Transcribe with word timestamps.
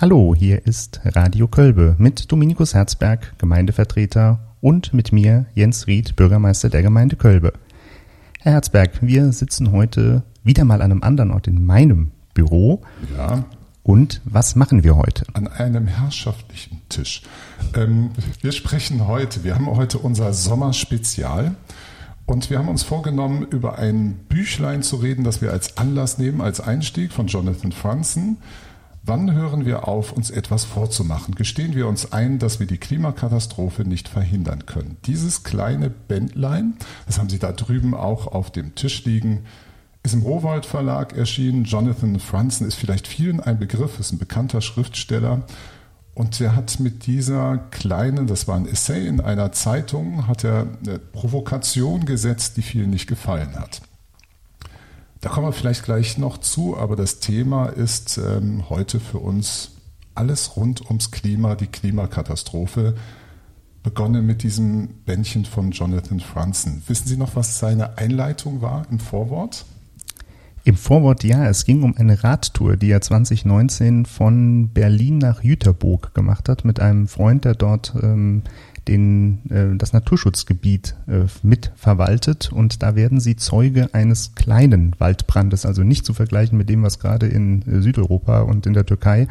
Hallo, 0.00 0.34
hier 0.34 0.66
ist 0.66 1.02
Radio 1.04 1.46
Kölbe 1.46 1.94
mit 1.98 2.32
Dominikus 2.32 2.72
Herzberg, 2.72 3.34
Gemeindevertreter 3.36 4.40
und 4.62 4.94
mit 4.94 5.12
mir 5.12 5.44
Jens 5.54 5.86
Ried, 5.88 6.16
Bürgermeister 6.16 6.70
der 6.70 6.80
Gemeinde 6.80 7.16
Kölbe. 7.16 7.52
Herr 8.38 8.52
Herzberg, 8.52 8.92
wir 9.02 9.30
sitzen 9.32 9.72
heute 9.72 10.22
wieder 10.42 10.64
mal 10.64 10.80
an 10.80 10.90
einem 10.90 11.02
anderen 11.02 11.30
Ort 11.32 11.48
in 11.48 11.66
meinem 11.66 12.12
Büro. 12.32 12.80
Ja. 13.14 13.44
Und 13.82 14.22
was 14.24 14.56
machen 14.56 14.84
wir 14.84 14.96
heute? 14.96 15.26
An 15.34 15.48
einem 15.48 15.86
herrschaftlichen 15.86 16.80
Tisch. 16.88 17.20
Ähm, 17.74 18.12
wir 18.40 18.52
sprechen 18.52 19.06
heute, 19.06 19.44
wir 19.44 19.54
haben 19.54 19.66
heute 19.66 19.98
unser 19.98 20.32
Sommerspezial. 20.32 21.56
Und 22.24 22.48
wir 22.48 22.58
haben 22.58 22.68
uns 22.68 22.84
vorgenommen, 22.84 23.46
über 23.50 23.78
ein 23.78 24.14
Büchlein 24.30 24.82
zu 24.82 24.96
reden, 24.96 25.24
das 25.24 25.42
wir 25.42 25.52
als 25.52 25.76
Anlass 25.76 26.16
nehmen, 26.16 26.40
als 26.40 26.58
Einstieg 26.58 27.12
von 27.12 27.26
Jonathan 27.26 27.72
Franzen. 27.72 28.38
Wann 29.10 29.34
hören 29.34 29.66
wir 29.66 29.88
auf, 29.88 30.12
uns 30.12 30.30
etwas 30.30 30.64
vorzumachen? 30.64 31.34
Gestehen 31.34 31.74
wir 31.74 31.88
uns 31.88 32.12
ein, 32.12 32.38
dass 32.38 32.60
wir 32.60 32.68
die 32.68 32.78
Klimakatastrophe 32.78 33.82
nicht 33.82 34.08
verhindern 34.08 34.66
können? 34.66 34.98
Dieses 35.04 35.42
kleine 35.42 35.90
Bändlein, 35.90 36.74
das 37.06 37.18
haben 37.18 37.28
Sie 37.28 37.40
da 37.40 37.50
drüben 37.50 37.92
auch 37.92 38.28
auf 38.28 38.52
dem 38.52 38.76
Tisch 38.76 39.04
liegen, 39.04 39.46
ist 40.04 40.14
im 40.14 40.22
Rowold 40.22 40.64
Verlag 40.64 41.16
erschienen. 41.16 41.64
Jonathan 41.64 42.20
Franzen 42.20 42.68
ist 42.68 42.76
vielleicht 42.76 43.08
vielen 43.08 43.40
ein 43.40 43.58
Begriff, 43.58 43.98
ist 43.98 44.12
ein 44.12 44.18
bekannter 44.18 44.60
Schriftsteller. 44.60 45.42
Und 46.14 46.40
er 46.40 46.54
hat 46.54 46.78
mit 46.78 47.06
dieser 47.06 47.58
kleinen, 47.72 48.28
das 48.28 48.46
war 48.46 48.54
ein 48.54 48.68
Essay 48.68 49.08
in 49.08 49.20
einer 49.20 49.50
Zeitung, 49.50 50.28
hat 50.28 50.44
er 50.44 50.68
eine 50.86 51.00
Provokation 51.00 52.04
gesetzt, 52.04 52.56
die 52.58 52.62
vielen 52.62 52.90
nicht 52.90 53.08
gefallen 53.08 53.58
hat. 53.58 53.82
Da 55.20 55.28
kommen 55.28 55.46
wir 55.46 55.52
vielleicht 55.52 55.84
gleich 55.84 56.16
noch 56.16 56.38
zu, 56.38 56.78
aber 56.78 56.96
das 56.96 57.20
Thema 57.20 57.66
ist 57.66 58.18
ähm, 58.18 58.70
heute 58.70 59.00
für 59.00 59.18
uns 59.18 59.72
alles 60.14 60.56
rund 60.56 60.86
ums 60.86 61.10
Klima, 61.10 61.56
die 61.56 61.66
Klimakatastrophe. 61.66 62.94
Begonnen 63.82 64.26
mit 64.26 64.42
diesem 64.42 64.88
Bändchen 65.06 65.46
von 65.46 65.70
Jonathan 65.70 66.20
Franzen. 66.20 66.82
Wissen 66.86 67.08
Sie 67.08 67.16
noch, 67.16 67.34
was 67.36 67.58
seine 67.58 67.96
Einleitung 67.96 68.60
war 68.60 68.86
im 68.90 68.98
Vorwort? 68.98 69.64
Im 70.64 70.76
Vorwort 70.76 71.24
ja, 71.24 71.48
es 71.48 71.64
ging 71.64 71.82
um 71.82 71.96
eine 71.96 72.22
Radtour, 72.22 72.76
die 72.76 72.90
er 72.90 73.00
2019 73.00 74.04
von 74.04 74.68
Berlin 74.68 75.16
nach 75.16 75.42
Jüterburg 75.42 76.14
gemacht 76.14 76.50
hat 76.50 76.66
mit 76.66 76.80
einem 76.80 77.08
Freund, 77.08 77.46
der 77.46 77.54
dort 77.54 77.94
ähm, 78.02 78.42
den, 78.88 79.50
äh, 79.50 79.76
das 79.76 79.92
Naturschutzgebiet 79.92 80.96
äh, 81.06 81.26
mitverwaltet 81.42 82.52
und 82.52 82.82
da 82.82 82.94
werden 82.94 83.20
sie 83.20 83.36
Zeuge 83.36 83.90
eines 83.92 84.34
kleinen 84.34 84.94
Waldbrandes, 84.98 85.66
also 85.66 85.82
nicht 85.82 86.04
zu 86.04 86.14
vergleichen 86.14 86.58
mit 86.58 86.68
dem, 86.68 86.82
was 86.82 86.98
gerade 86.98 87.26
in 87.26 87.62
äh, 87.62 87.82
Südeuropa 87.82 88.40
und 88.40 88.66
in 88.66 88.72
der 88.72 88.86
Türkei 88.86 89.28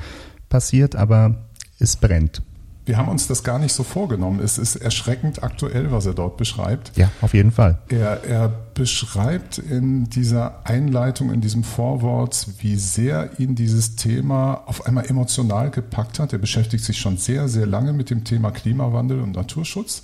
passiert, 0.50 0.96
aber 0.96 1.48
es 1.80 1.96
brennt. 1.96 2.42
Wir 2.90 2.98
haben 2.98 3.08
uns 3.08 3.28
das 3.28 3.44
gar 3.44 3.60
nicht 3.60 3.74
so 3.74 3.84
vorgenommen. 3.84 4.40
Es 4.40 4.58
ist 4.58 4.76
erschreckend 4.76 5.44
aktuell, 5.44 5.92
was 5.92 6.08
er 6.08 6.16
dort 6.16 6.38
beschreibt. 6.38 6.98
Ja, 6.98 7.12
auf 7.22 7.36
jeden 7.36 7.52
Fall. 7.52 7.78
Er, 7.88 8.24
er 8.24 8.50
beschreibt 8.74 9.60
in 9.60 10.10
dieser 10.10 10.66
Einleitung, 10.66 11.32
in 11.32 11.40
diesem 11.40 11.64
Vorwort, 11.64 12.48
wie 12.62 12.78
sehr 12.78 13.40
ihn 13.40 13.54
dieses 13.54 13.96
Thema 13.96 14.64
auf 14.66 14.88
einmal 14.88 15.06
emotional 15.06 15.70
gepackt 15.70 16.18
hat. 16.18 16.34
Er 16.34 16.40
beschäftigt 16.40 16.84
sich 16.84 16.98
schon 16.98 17.18
sehr, 17.18 17.48
sehr 17.48 17.68
lange 17.68 17.94
mit 17.94 18.10
dem 18.10 18.24
Thema 18.24 18.50
Klimawandel 18.50 19.20
und 19.20 19.36
Naturschutz, 19.36 20.02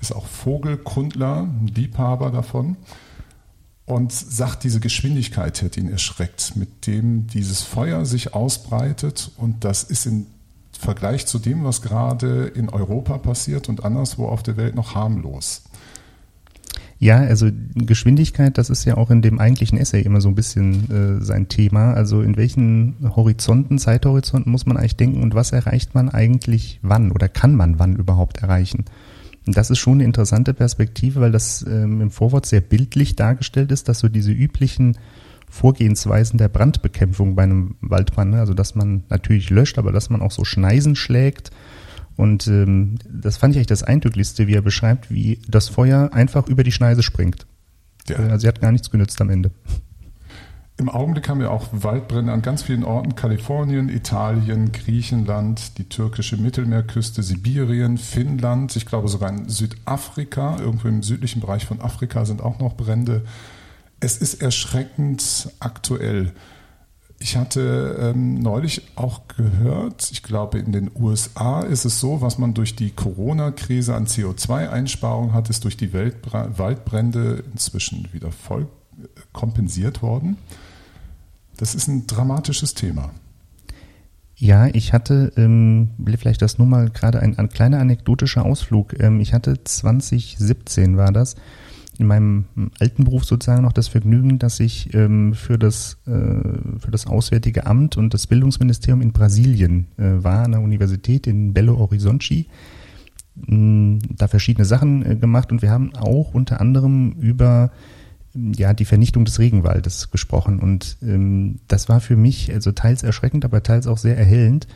ist 0.00 0.14
auch 0.14 0.26
Vogelkundler, 0.26 1.48
Liebhaber 1.74 2.30
davon 2.30 2.76
und 3.86 4.12
sagt, 4.12 4.62
diese 4.62 4.78
Geschwindigkeit 4.78 5.62
hätte 5.62 5.80
ihn 5.80 5.90
erschreckt, 5.90 6.54
mit 6.54 6.86
dem 6.86 7.26
dieses 7.26 7.62
Feuer 7.62 8.06
sich 8.06 8.34
ausbreitet 8.34 9.32
und 9.36 9.64
das 9.64 9.82
ist 9.82 10.06
in 10.06 10.28
Vergleich 10.80 11.26
zu 11.26 11.38
dem, 11.38 11.64
was 11.64 11.82
gerade 11.82 12.46
in 12.46 12.70
Europa 12.70 13.18
passiert 13.18 13.68
und 13.68 13.84
anderswo 13.84 14.26
auf 14.26 14.42
der 14.42 14.56
Welt 14.56 14.74
noch 14.74 14.94
harmlos. 14.94 15.62
Ja, 16.98 17.16
also 17.16 17.48
Geschwindigkeit, 17.74 18.58
das 18.58 18.68
ist 18.68 18.84
ja 18.84 18.96
auch 18.96 19.10
in 19.10 19.22
dem 19.22 19.38
eigentlichen 19.38 19.78
Essay 19.78 20.02
immer 20.02 20.20
so 20.20 20.28
ein 20.28 20.34
bisschen 20.34 21.20
äh, 21.20 21.24
sein 21.24 21.48
Thema. 21.48 21.94
Also 21.94 22.20
in 22.20 22.36
welchen 22.36 22.96
Horizonten, 23.16 23.78
Zeithorizonten 23.78 24.50
muss 24.50 24.66
man 24.66 24.76
eigentlich 24.76 24.96
denken 24.96 25.22
und 25.22 25.34
was 25.34 25.52
erreicht 25.52 25.94
man 25.94 26.10
eigentlich 26.10 26.78
wann 26.82 27.10
oder 27.10 27.28
kann 27.28 27.54
man 27.54 27.78
wann 27.78 27.96
überhaupt 27.96 28.42
erreichen? 28.42 28.84
Und 29.46 29.56
das 29.56 29.70
ist 29.70 29.78
schon 29.78 29.94
eine 29.94 30.04
interessante 30.04 30.52
Perspektive, 30.52 31.20
weil 31.20 31.32
das 31.32 31.64
ähm, 31.66 32.02
im 32.02 32.10
Vorwort 32.10 32.44
sehr 32.44 32.60
bildlich 32.60 33.16
dargestellt 33.16 33.72
ist, 33.72 33.88
dass 33.88 34.00
so 34.00 34.08
diese 34.08 34.32
üblichen 34.32 34.98
Vorgehensweisen 35.50 36.38
der 36.38 36.48
Brandbekämpfung 36.48 37.34
bei 37.34 37.42
einem 37.42 37.76
Waldbrand. 37.80 38.30
Ne? 38.30 38.38
Also 38.38 38.54
dass 38.54 38.74
man 38.74 39.04
natürlich 39.08 39.50
löscht, 39.50 39.78
aber 39.78 39.92
dass 39.92 40.08
man 40.08 40.22
auch 40.22 40.30
so 40.30 40.44
Schneisen 40.44 40.96
schlägt. 40.96 41.50
Und 42.16 42.46
ähm, 42.46 42.96
das 43.08 43.36
fand 43.36 43.52
ich 43.52 43.58
eigentlich 43.58 43.66
das 43.66 43.82
Eindrücklichste, 43.82 44.46
wie 44.46 44.54
er 44.54 44.62
beschreibt, 44.62 45.10
wie 45.10 45.40
das 45.48 45.68
Feuer 45.68 46.10
einfach 46.12 46.48
über 46.48 46.62
die 46.62 46.72
Schneise 46.72 47.02
springt. 47.02 47.46
Ja. 48.08 48.16
Also 48.16 48.38
sie 48.38 48.48
hat 48.48 48.60
gar 48.60 48.72
nichts 48.72 48.90
genützt 48.90 49.20
am 49.20 49.30
Ende. 49.30 49.50
Im 50.80 50.88
Augenblick 50.88 51.28
haben 51.28 51.40
wir 51.40 51.50
auch 51.50 51.68
Waldbrände 51.72 52.32
an 52.32 52.40
ganz 52.40 52.62
vielen 52.62 52.84
Orten. 52.84 53.14
Kalifornien, 53.14 53.90
Italien, 53.90 54.72
Griechenland, 54.72 55.76
die 55.76 55.84
türkische 55.84 56.38
Mittelmeerküste, 56.38 57.22
Sibirien, 57.22 57.98
Finnland. 57.98 58.74
Ich 58.76 58.86
glaube 58.86 59.08
sogar 59.08 59.28
in 59.28 59.46
Südafrika, 59.48 60.56
irgendwo 60.58 60.88
im 60.88 61.02
südlichen 61.02 61.40
Bereich 61.40 61.66
von 61.66 61.82
Afrika 61.82 62.24
sind 62.24 62.40
auch 62.40 62.58
noch 62.60 62.78
Brände 62.78 63.24
es 64.00 64.16
ist 64.16 64.42
erschreckend 64.42 65.50
aktuell. 65.60 66.32
Ich 67.22 67.36
hatte 67.36 67.98
ähm, 68.00 68.40
neulich 68.40 68.82
auch 68.96 69.28
gehört, 69.28 70.10
ich 70.10 70.22
glaube 70.22 70.58
in 70.58 70.72
den 70.72 70.90
USA 70.94 71.60
ist 71.60 71.84
es 71.84 72.00
so, 72.00 72.22
was 72.22 72.38
man 72.38 72.54
durch 72.54 72.76
die 72.76 72.90
Corona-Krise 72.92 73.94
an 73.94 74.06
CO2-Einsparung 74.06 75.34
hat, 75.34 75.50
ist 75.50 75.64
durch 75.64 75.76
die 75.76 75.92
Weltbra 75.92 76.58
Waldbrände 76.58 77.44
inzwischen 77.52 78.08
wieder 78.12 78.32
voll 78.32 78.62
äh, 78.62 79.06
kompensiert 79.32 80.00
worden. 80.00 80.38
Das 81.58 81.74
ist 81.74 81.88
ein 81.88 82.06
dramatisches 82.06 82.72
Thema. 82.72 83.10
Ja, 84.34 84.68
ich 84.68 84.94
hatte, 84.94 85.34
ähm, 85.36 85.90
vielleicht 86.18 86.40
das 86.40 86.56
nur 86.56 86.66
mal 86.66 86.88
gerade 86.88 87.20
ein, 87.20 87.38
ein 87.38 87.50
kleiner 87.50 87.80
anekdotischer 87.80 88.46
Ausflug. 88.46 88.98
Ähm, 88.98 89.20
ich 89.20 89.34
hatte 89.34 89.62
2017 89.62 90.96
war 90.96 91.12
das, 91.12 91.36
in 92.00 92.06
meinem 92.06 92.46
alten 92.78 93.04
Beruf 93.04 93.24
sozusagen 93.24 93.62
noch 93.62 93.72
das 93.72 93.88
Vergnügen, 93.88 94.38
dass 94.38 94.58
ich 94.58 94.92
ähm, 94.94 95.34
für, 95.34 95.58
das, 95.58 95.98
äh, 96.06 96.10
für 96.78 96.90
das 96.90 97.06
Auswärtige 97.06 97.66
Amt 97.66 97.96
und 97.96 98.14
das 98.14 98.26
Bildungsministerium 98.26 99.02
in 99.02 99.12
Brasilien 99.12 99.86
äh, 99.98 100.24
war, 100.24 100.44
an 100.44 100.52
der 100.52 100.62
Universität 100.62 101.26
in 101.26 101.52
Belo 101.52 101.78
Horizonte. 101.78 102.46
Hm, 103.46 103.98
da 104.16 104.28
verschiedene 104.28 104.64
Sachen 104.64 105.04
äh, 105.04 105.16
gemacht 105.16 105.52
und 105.52 105.62
wir 105.62 105.70
haben 105.70 105.94
auch 105.94 106.34
unter 106.34 106.60
anderem 106.60 107.12
über 107.20 107.70
ja, 108.34 108.72
die 108.74 108.84
Vernichtung 108.84 109.24
des 109.24 109.38
Regenwaldes 109.38 110.10
gesprochen. 110.10 110.60
Und 110.60 110.96
ähm, 111.02 111.60
das 111.68 111.88
war 111.88 112.00
für 112.00 112.16
mich 112.16 112.52
also 112.52 112.72
teils 112.72 113.02
erschreckend, 113.02 113.44
aber 113.44 113.62
teils 113.62 113.86
auch 113.86 113.98
sehr 113.98 114.16
erhellend, 114.16 114.66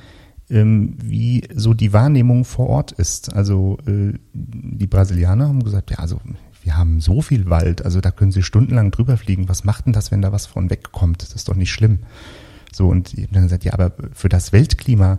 ähm, 0.50 0.96
wie 1.02 1.44
so 1.54 1.72
die 1.72 1.92
Wahrnehmung 1.92 2.44
vor 2.44 2.68
Ort 2.68 2.92
ist. 2.92 3.34
Also 3.34 3.78
äh, 3.86 4.12
die 4.32 4.86
Brasilianer 4.86 5.48
haben 5.48 5.64
gesagt, 5.64 5.90
ja, 5.90 5.98
also 5.98 6.20
haben 6.76 7.00
so 7.00 7.22
viel 7.22 7.50
Wald, 7.50 7.84
also 7.84 8.00
da 8.00 8.10
können 8.10 8.32
Sie 8.32 8.42
stundenlang 8.42 8.90
drüber 8.90 9.16
fliegen. 9.16 9.48
Was 9.48 9.64
macht 9.64 9.86
denn 9.86 9.92
das, 9.92 10.10
wenn 10.10 10.22
da 10.22 10.32
was 10.32 10.46
von 10.46 10.70
wegkommt? 10.70 11.22
Das 11.22 11.32
ist 11.32 11.48
doch 11.48 11.56
nicht 11.56 11.72
schlimm. 11.72 12.00
So, 12.72 12.88
und 12.88 13.14
ich 13.14 13.28
dann 13.30 13.44
gesagt, 13.44 13.64
ja, 13.64 13.72
aber 13.72 13.92
für 14.12 14.28
das 14.28 14.52
Weltklima, 14.52 15.18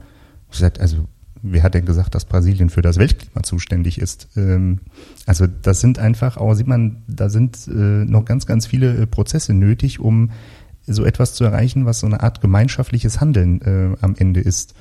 gesagt, 0.52 0.80
also 0.80 1.08
wer 1.42 1.64
hat 1.64 1.74
denn 1.74 1.86
gesagt, 1.86 2.16
dass 2.16 2.26
Brasilien 2.26 2.70
für 2.70 2.82
das 2.82 2.98
Weltklima 2.98 3.44
zuständig 3.44 4.00
ist? 4.00 4.30
Ähm, 4.36 4.80
also 5.26 5.48
das 5.48 5.82
sind 5.82 6.00
einfach, 6.00 6.38
auch 6.38 6.54
sieht 6.54 6.68
man, 6.68 7.04
da 7.08 7.30
sind 7.30 7.68
äh, 7.68 7.72
noch 7.72 8.26
ganz, 8.26 8.46
ganz 8.46 8.66
viele 8.66 8.96
äh, 8.96 9.08
Prozesse 9.08 9.54
nötig, 9.54 10.00
um 10.00 10.32
so 10.88 11.04
etwas 11.06 11.34
zu 11.34 11.44
erreichen, 11.44 11.86
was 11.86 12.00
so 12.00 12.08
eine 12.08 12.22
Art 12.22 12.42
gemeinschaftliches 12.42 13.20
Handeln 13.20 13.62
äh, 13.62 13.96
am 14.02 14.16
Ende 14.18 14.42
ist. 14.42 14.76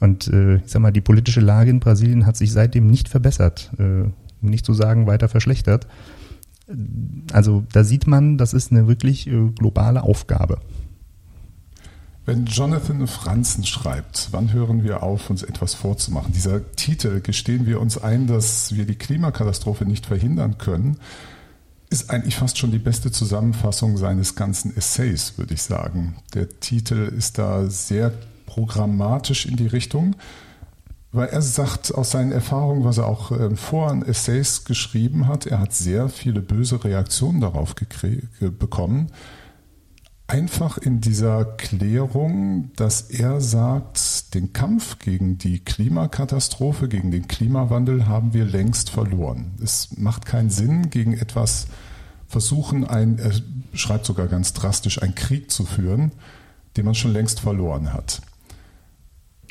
Und 0.00 0.28
äh, 0.28 0.56
ich 0.56 0.70
sag 0.70 0.82
mal, 0.82 0.92
die 0.92 1.00
politische 1.00 1.40
Lage 1.40 1.70
in 1.70 1.80
Brasilien 1.80 2.26
hat 2.26 2.36
sich 2.36 2.52
seitdem 2.52 2.88
nicht 2.88 3.08
verbessert. 3.08 3.70
Äh, 3.78 4.10
um 4.42 4.50
nicht 4.50 4.66
zu 4.66 4.74
sagen 4.74 5.06
weiter 5.06 5.28
verschlechtert. 5.28 5.86
Also 7.32 7.64
da 7.72 7.84
sieht 7.84 8.06
man, 8.06 8.38
das 8.38 8.54
ist 8.54 8.70
eine 8.70 8.88
wirklich 8.88 9.26
äh, 9.26 9.50
globale 9.50 10.02
Aufgabe. 10.02 10.58
Wenn 12.24 12.46
Jonathan 12.46 13.08
Franzen 13.08 13.64
schreibt, 13.64 14.28
wann 14.30 14.52
hören 14.52 14.84
wir 14.84 15.02
auf, 15.02 15.28
uns 15.28 15.42
etwas 15.42 15.74
vorzumachen? 15.74 16.32
Dieser 16.32 16.72
Titel, 16.76 17.20
gestehen 17.20 17.66
wir 17.66 17.80
uns 17.80 17.98
ein, 17.98 18.28
dass 18.28 18.76
wir 18.76 18.86
die 18.86 18.94
Klimakatastrophe 18.94 19.84
nicht 19.84 20.06
verhindern 20.06 20.56
können, 20.56 20.98
ist 21.90 22.10
eigentlich 22.10 22.36
fast 22.36 22.58
schon 22.58 22.70
die 22.70 22.78
beste 22.78 23.10
Zusammenfassung 23.10 23.96
seines 23.96 24.36
ganzen 24.36 24.74
Essays, 24.76 25.36
würde 25.36 25.54
ich 25.54 25.62
sagen. 25.62 26.16
Der 26.32 26.48
Titel 26.60 27.12
ist 27.16 27.38
da 27.38 27.68
sehr 27.68 28.12
programmatisch 28.46 29.44
in 29.44 29.56
die 29.56 29.66
Richtung. 29.66 30.14
Weil 31.12 31.28
er 31.28 31.42
sagt 31.42 31.94
aus 31.94 32.10
seinen 32.10 32.32
Erfahrungen, 32.32 32.84
was 32.84 32.96
er 32.96 33.06
auch 33.06 33.30
äh, 33.32 33.54
vor 33.54 33.90
an 33.90 34.02
Essays 34.02 34.64
geschrieben 34.64 35.28
hat, 35.28 35.46
er 35.46 35.60
hat 35.60 35.74
sehr 35.74 36.08
viele 36.08 36.40
böse 36.40 36.82
Reaktionen 36.82 37.40
darauf 37.40 37.74
bekommen. 38.40 39.12
einfach 40.26 40.78
in 40.78 41.02
dieser 41.02 41.44
Klärung, 41.44 42.70
dass 42.76 43.02
er 43.02 43.42
sagt, 43.42 44.34
den 44.34 44.54
Kampf 44.54 44.98
gegen 44.98 45.36
die 45.36 45.58
Klimakatastrophe, 45.58 46.88
gegen 46.88 47.10
den 47.10 47.28
Klimawandel 47.28 48.06
haben 48.06 48.32
wir 48.32 48.46
längst 48.46 48.88
verloren. 48.88 49.52
Es 49.62 49.90
macht 49.98 50.24
keinen 50.24 50.48
Sinn, 50.48 50.88
gegen 50.88 51.12
etwas 51.12 51.66
versuchen, 52.26 52.86
ein, 52.86 53.18
er 53.18 53.32
schreibt 53.74 54.06
sogar 54.06 54.26
ganz 54.26 54.54
drastisch, 54.54 55.02
einen 55.02 55.14
Krieg 55.14 55.50
zu 55.50 55.66
führen, 55.66 56.12
den 56.78 56.86
man 56.86 56.94
schon 56.94 57.12
längst 57.12 57.40
verloren 57.40 57.92
hat. 57.92 58.22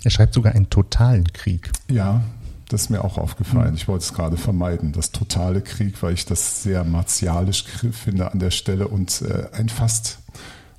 Er 0.03 0.11
schreibt 0.11 0.33
sogar 0.33 0.55
einen 0.55 0.69
totalen 0.69 1.31
Krieg. 1.31 1.71
Ja, 1.89 2.23
das 2.69 2.83
ist 2.83 2.89
mir 2.89 3.03
auch 3.03 3.17
aufgefallen. 3.17 3.75
Ich 3.75 3.87
wollte 3.87 4.03
es 4.03 4.13
gerade 4.13 4.37
vermeiden, 4.37 4.93
das 4.93 5.11
totale 5.11 5.61
Krieg, 5.61 6.01
weil 6.01 6.13
ich 6.13 6.25
das 6.25 6.63
sehr 6.63 6.83
martialisch 6.83 7.65
finde 7.91 8.31
an 8.31 8.39
der 8.39 8.51
Stelle 8.51 8.87
und 8.87 9.21
äh, 9.21 9.47
ein 9.51 9.69
fast 9.69 10.19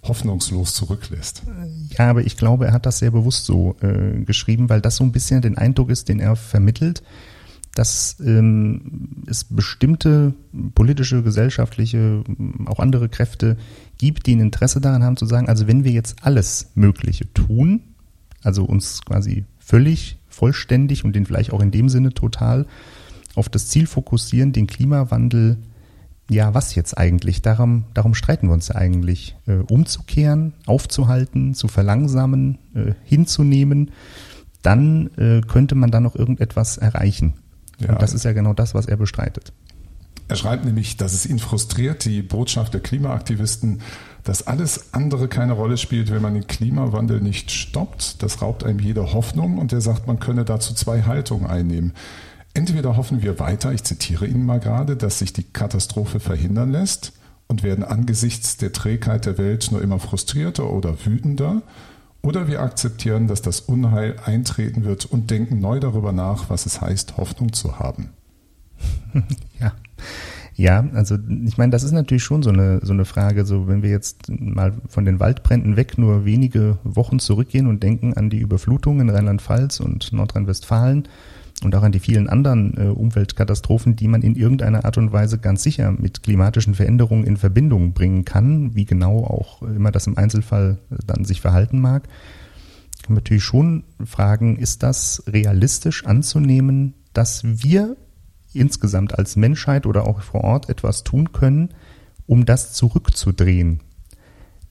hoffnungslos 0.02 0.74
zurücklässt. 0.74 1.42
Ja, 1.96 2.10
aber 2.10 2.22
ich 2.22 2.36
glaube, 2.36 2.66
er 2.66 2.72
hat 2.72 2.86
das 2.86 2.98
sehr 2.98 3.12
bewusst 3.12 3.44
so 3.44 3.76
äh, 3.82 4.24
geschrieben, 4.24 4.68
weil 4.68 4.80
das 4.80 4.96
so 4.96 5.04
ein 5.04 5.12
bisschen 5.12 5.42
den 5.42 5.58
Eindruck 5.58 5.90
ist, 5.90 6.08
den 6.08 6.18
er 6.18 6.34
vermittelt, 6.34 7.02
dass 7.74 8.16
ähm, 8.20 9.24
es 9.26 9.44
bestimmte 9.44 10.34
politische, 10.74 11.22
gesellschaftliche, 11.22 12.24
auch 12.66 12.80
andere 12.80 13.08
Kräfte 13.08 13.56
gibt, 13.98 14.26
die 14.26 14.34
ein 14.34 14.40
Interesse 14.40 14.80
daran 14.80 15.04
haben 15.04 15.16
zu 15.16 15.26
sagen, 15.26 15.48
also 15.48 15.66
wenn 15.66 15.84
wir 15.84 15.92
jetzt 15.92 16.16
alles 16.22 16.70
Mögliche 16.74 17.32
tun, 17.32 17.80
also 18.42 18.64
uns 18.64 19.02
quasi 19.04 19.44
völlig, 19.58 20.18
vollständig 20.28 21.04
und 21.04 21.14
den 21.14 21.26
vielleicht 21.26 21.52
auch 21.52 21.60
in 21.60 21.70
dem 21.70 21.88
Sinne 21.88 22.12
total 22.12 22.66
auf 23.34 23.48
das 23.48 23.68
Ziel 23.68 23.86
fokussieren, 23.86 24.52
den 24.52 24.66
Klimawandel 24.66 25.58
ja, 26.30 26.54
was 26.54 26.74
jetzt 26.74 26.96
eigentlich? 26.96 27.42
Darum, 27.42 27.84
darum 27.94 28.14
streiten 28.14 28.48
wir 28.48 28.54
uns 28.54 28.68
ja 28.68 28.76
eigentlich. 28.76 29.36
Äh, 29.46 29.56
umzukehren, 29.56 30.54
aufzuhalten, 30.66 31.54
zu 31.54 31.68
verlangsamen, 31.68 32.58
äh, 32.74 32.92
hinzunehmen, 33.04 33.90
dann 34.62 35.10
äh, 35.16 35.40
könnte 35.42 35.74
man 35.74 35.90
da 35.90 36.00
noch 36.00 36.14
irgendetwas 36.14 36.78
erreichen. 36.78 37.34
Ja. 37.78 37.92
Und 37.92 38.02
das 38.02 38.14
ist 38.14 38.24
ja 38.24 38.32
genau 38.32 38.54
das, 38.54 38.74
was 38.74 38.86
er 38.86 38.96
bestreitet. 38.96 39.52
Er 40.32 40.36
schreibt 40.36 40.64
nämlich, 40.64 40.96
dass 40.96 41.12
es 41.12 41.26
ihn 41.26 41.38
frustriert, 41.38 42.06
die 42.06 42.22
Botschaft 42.22 42.72
der 42.72 42.80
Klimaaktivisten, 42.80 43.82
dass 44.24 44.46
alles 44.46 44.94
andere 44.94 45.28
keine 45.28 45.52
Rolle 45.52 45.76
spielt, 45.76 46.10
wenn 46.10 46.22
man 46.22 46.32
den 46.32 46.46
Klimawandel 46.46 47.20
nicht 47.20 47.50
stoppt. 47.50 48.22
Das 48.22 48.40
raubt 48.40 48.64
einem 48.64 48.78
jede 48.78 49.12
Hoffnung 49.12 49.58
und 49.58 49.74
er 49.74 49.82
sagt, 49.82 50.06
man 50.06 50.20
könne 50.20 50.46
dazu 50.46 50.72
zwei 50.72 51.02
Haltungen 51.02 51.46
einnehmen. 51.46 51.92
Entweder 52.54 52.96
hoffen 52.96 53.22
wir 53.22 53.38
weiter, 53.40 53.74
ich 53.74 53.84
zitiere 53.84 54.26
Ihnen 54.26 54.46
mal 54.46 54.58
gerade, 54.58 54.96
dass 54.96 55.18
sich 55.18 55.34
die 55.34 55.42
Katastrophe 55.42 56.18
verhindern 56.18 56.72
lässt 56.72 57.12
und 57.46 57.62
werden 57.62 57.84
angesichts 57.84 58.56
der 58.56 58.72
Trägheit 58.72 59.26
der 59.26 59.36
Welt 59.36 59.68
nur 59.70 59.82
immer 59.82 59.98
frustrierter 59.98 60.70
oder 60.70 61.04
wütender, 61.04 61.60
oder 62.22 62.48
wir 62.48 62.62
akzeptieren, 62.62 63.28
dass 63.28 63.42
das 63.42 63.60
Unheil 63.60 64.16
eintreten 64.24 64.84
wird 64.84 65.04
und 65.04 65.30
denken 65.30 65.58
neu 65.58 65.78
darüber 65.78 66.12
nach, 66.12 66.48
was 66.48 66.64
es 66.64 66.80
heißt, 66.80 67.18
Hoffnung 67.18 67.52
zu 67.52 67.78
haben. 67.78 68.14
Ja. 69.60 69.72
Ja, 70.54 70.86
also 70.92 71.16
ich 71.46 71.56
meine, 71.56 71.70
das 71.70 71.82
ist 71.82 71.92
natürlich 71.92 72.24
schon 72.24 72.42
so 72.42 72.50
eine, 72.50 72.80
so 72.82 72.92
eine 72.92 73.06
Frage, 73.06 73.46
so 73.46 73.68
wenn 73.68 73.82
wir 73.82 73.90
jetzt 73.90 74.28
mal 74.28 74.74
von 74.88 75.06
den 75.06 75.18
Waldbränden 75.18 75.76
weg 75.76 75.96
nur 75.96 76.26
wenige 76.26 76.78
Wochen 76.84 77.18
zurückgehen 77.18 77.66
und 77.66 77.82
denken 77.82 78.12
an 78.14 78.28
die 78.28 78.38
Überflutung 78.38 79.00
in 79.00 79.08
Rheinland-Pfalz 79.08 79.80
und 79.80 80.12
Nordrhein-Westfalen, 80.12 81.08
und 81.64 81.74
auch 81.74 81.82
an 81.82 81.92
die 81.92 82.00
vielen 82.00 82.28
anderen 82.28 82.76
äh, 82.76 82.88
Umweltkatastrophen, 82.88 83.96
die 83.96 84.08
man 84.08 84.22
in 84.22 84.34
irgendeiner 84.34 84.84
Art 84.84 84.98
und 84.98 85.12
Weise 85.12 85.38
ganz 85.38 85.62
sicher 85.62 85.92
mit 85.92 86.22
klimatischen 86.22 86.74
Veränderungen 86.74 87.24
in 87.24 87.36
Verbindung 87.36 87.92
bringen 87.92 88.24
kann, 88.24 88.74
wie 88.74 88.84
genau 88.84 89.24
auch 89.24 89.62
immer 89.62 89.92
das 89.92 90.06
im 90.06 90.18
Einzelfall 90.18 90.78
dann 91.06 91.24
sich 91.24 91.40
verhalten 91.40 91.80
mag, 91.80 92.08
kann 93.02 93.14
man 93.14 93.16
natürlich 93.16 93.44
schon 93.44 93.84
fragen, 94.04 94.56
ist 94.56 94.82
das 94.82 95.24
realistisch 95.26 96.06
anzunehmen, 96.06 96.94
dass 97.12 97.42
wir 97.44 97.96
insgesamt 98.54 99.18
als 99.18 99.36
Menschheit 99.36 99.86
oder 99.86 100.06
auch 100.06 100.22
vor 100.22 100.42
Ort 100.44 100.68
etwas 100.68 101.04
tun 101.04 101.32
können, 101.32 101.70
um 102.26 102.44
das 102.44 102.72
zurückzudrehen? 102.72 103.80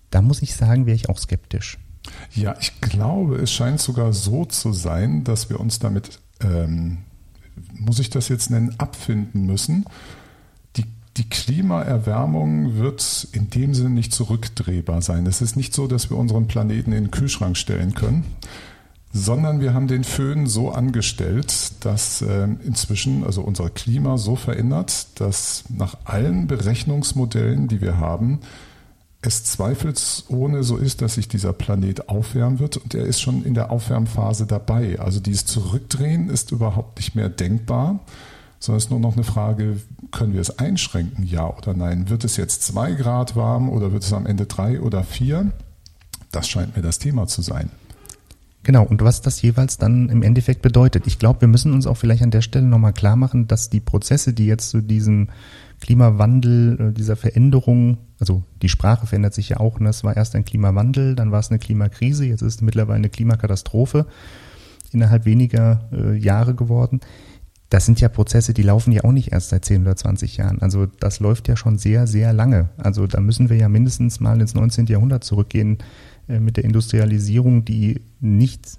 Da 0.10 0.22
muss 0.22 0.42
ich 0.42 0.56
sagen, 0.56 0.86
wäre 0.86 0.96
ich 0.96 1.10
auch 1.10 1.18
skeptisch. 1.18 1.78
Ja, 2.34 2.56
ich 2.60 2.82
glaube, 2.82 3.38
es 3.38 3.52
scheint 3.52 3.80
sogar 3.80 4.12
so 4.14 4.46
zu 4.46 4.74
sein, 4.74 5.24
dass 5.24 5.50
wir 5.50 5.60
uns 5.60 5.80
damit 5.80 6.20
ähm, 6.42 7.00
muss 7.74 8.00
ich 8.00 8.10
das 8.10 8.30
jetzt 8.30 8.50
nennen, 8.50 8.76
abfinden 8.78 9.46
müssen. 9.46 9.86
Die, 10.78 10.86
die 11.18 11.28
Klimaerwärmung 11.28 12.76
wird 12.78 13.28
in 13.32 13.50
dem 13.50 13.74
Sinne 13.74 13.92
nicht 13.92 14.14
zurückdrehbar 14.14 15.02
sein. 15.02 15.26
Es 15.26 15.42
ist 15.42 15.56
nicht 15.56 15.74
so, 15.74 15.88
dass 15.88 16.10
wir 16.10 16.18
unseren 16.18 16.48
Planeten 16.48 16.92
in 16.92 17.06
den 17.06 17.12
Kühlschrank 17.12 17.58
stellen 17.58 17.94
können, 17.94 18.26
sondern 19.14 19.60
wir 19.60 19.74
haben 19.74 19.88
den 19.88 20.04
Föhn 20.04 20.48
so 20.48 20.72
angestellt, 20.72 21.74
dass 21.82 22.22
äh, 22.22 22.48
inzwischen 22.64 23.24
also 23.26 23.42
unser 23.42 23.70
Klima 23.70 24.18
so 24.18 24.36
verändert, 24.36 25.08
dass 25.20 25.66
nach 25.70 25.98
allen 26.06 26.48
Berechnungsmodellen, 26.48 27.68
die 27.68 27.82
wir 27.82 27.98
haben, 27.98 28.40
es 29.22 29.44
zweifelsohne 29.44 30.64
so 30.64 30.78
ist, 30.78 31.02
dass 31.02 31.16
sich 31.16 31.28
dieser 31.28 31.54
Planet 31.54 32.10
aufwärmen 32.10 32.60
wird 32.60 32.78
und 32.78 32.96
er 32.96 33.06
ist 33.06 33.22
schon 33.22 33.44
in 33.44 33.54
der 33.54 33.70
Aufwärmphase 33.70 34.48
dabei. 34.48 35.00
Also 35.00 35.20
dieses 35.20 35.46
Zurückdrehen 35.46 36.30
ist 36.30 36.52
überhaupt 36.52 36.98
nicht 36.98 37.14
mehr 37.14 37.30
denkbar, 37.30 38.00
sondern 38.60 38.78
es 38.78 38.86
ist 38.86 38.90
nur 38.90 39.00
noch 39.00 39.14
eine 39.14 39.24
Frage, 39.24 39.78
können 40.12 40.34
wir 40.34 40.42
es 40.42 40.58
einschränken, 40.58 41.26
ja 41.26 41.48
oder 41.56 41.74
nein? 41.74 42.10
Wird 42.10 42.24
es 42.24 42.38
jetzt 42.38 42.64
zwei 42.64 42.94
Grad 42.94 43.36
warm 43.36 43.70
oder 43.70 43.92
wird 43.92 44.04
es 44.04 44.14
am 44.14 44.26
Ende 44.26 44.46
drei 44.46 44.82
oder 44.82 45.04
vier? 45.04 45.52
Das 46.32 46.48
scheint 46.48 46.76
mir 46.76 46.82
das 46.82 46.98
Thema 46.98 47.28
zu 47.28 47.42
sein. 47.42 47.70
Genau, 48.64 48.84
und 48.84 49.02
was 49.02 49.22
das 49.22 49.42
jeweils 49.42 49.78
dann 49.78 50.10
im 50.10 50.22
Endeffekt 50.22 50.62
bedeutet. 50.62 51.08
Ich 51.08 51.18
glaube, 51.18 51.42
wir 51.42 51.48
müssen 51.48 51.74
uns 51.74 51.88
auch 51.88 51.98
vielleicht 51.98 52.22
an 52.22 52.30
der 52.30 52.42
Stelle 52.42 52.68
nochmal 52.68 52.94
klar 52.94 53.16
machen, 53.16 53.48
dass 53.48 53.72
die 53.72 53.80
Prozesse, 53.80 54.34
die 54.34 54.46
jetzt 54.46 54.70
zu 54.70 54.82
diesem 54.82 55.30
Klimawandel, 55.80 56.80
äh, 56.80 56.94
dieser 56.94 57.16
Veränderung, 57.16 57.98
also 58.20 58.44
die 58.62 58.70
Sprache 58.70 59.08
verändert 59.08 59.34
sich 59.34 59.50
ja 59.50 59.60
auch. 59.60 59.80
Ne? 59.80 59.90
Es 59.90 60.04
war 60.04 60.16
erst 60.16 60.36
ein 60.36 60.46
Klimawandel, 60.46 61.16
dann 61.16 61.32
war 61.32 61.40
es 61.40 61.50
eine 61.50 61.58
Klimakrise, 61.58 62.26
jetzt 62.26 62.44
ist 62.44 62.56
es 62.56 62.62
mittlerweile 62.62 62.98
eine 62.98 63.10
Klimakatastrophe 63.10 64.06
innerhalb 64.92 65.26
weniger 65.26 65.90
äh, 65.92 66.16
Jahre 66.16 66.54
geworden. 66.54 67.00
Das 67.70 67.86
sind 67.86 68.02
ja 68.02 68.10
Prozesse, 68.10 68.54
die 68.54 68.64
laufen 68.64 68.92
ja 68.92 69.06
auch 69.06 69.14
nicht 69.14 69.32
erst 69.32 69.50
seit 69.50 69.64
10 69.64 69.84
oder 69.84 69.96
20 69.96 70.36
Jahren. 70.38 70.62
Also 70.62 70.88
das 71.00 71.22
läuft 71.22 71.48
ja 71.48 71.56
schon 71.56 71.78
sehr, 71.78 72.06
sehr 72.06 72.34
lange. 72.34 72.70
Also 72.78 73.08
da 73.08 73.22
müssen 73.22 73.50
wir 73.50 73.56
ja 73.56 73.70
mindestens 73.70 74.20
mal 74.20 74.40
ins 74.42 74.54
19. 74.54 74.88
Jahrhundert 74.88 75.24
zurückgehen 75.24 75.78
mit 76.40 76.58
der 76.58 76.64
Industrialisierung, 76.64 77.66
die 77.66 78.02
nicht 78.20 78.78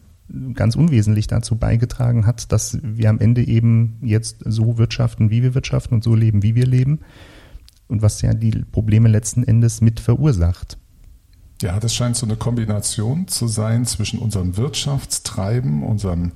ganz 0.54 0.76
unwesentlich 0.76 1.26
dazu 1.26 1.56
beigetragen 1.56 2.26
hat, 2.26 2.53
dass 2.53 2.79
wir 2.82 3.10
am 3.10 3.19
Ende 3.19 3.46
eben 3.46 3.98
jetzt 4.03 4.38
so 4.44 4.79
wirtschaften, 4.79 5.31
wie 5.31 5.43
wir 5.43 5.55
wirtschaften 5.55 5.94
und 5.94 6.05
so 6.05 6.15
leben, 6.15 6.43
wie 6.43 6.55
wir 6.55 6.67
leben. 6.67 7.00
Und 7.88 8.00
was 8.00 8.22
ja 8.22 8.32
die 8.32 8.50
Probleme 8.50 9.08
letzten 9.08 9.44
Endes 9.44 9.82
mit 9.82 10.00
verursacht. 10.00 10.79
Ja, 11.60 11.79
das 11.79 11.94
scheint 11.94 12.17
so 12.17 12.24
eine 12.24 12.36
Kombination 12.36 13.29
zu 13.29 13.46
sein 13.48 13.84
zwischen 13.84 14.19
unserem 14.19 14.56
Wirtschaftstreiben, 14.56 15.82
unserem 15.82 16.32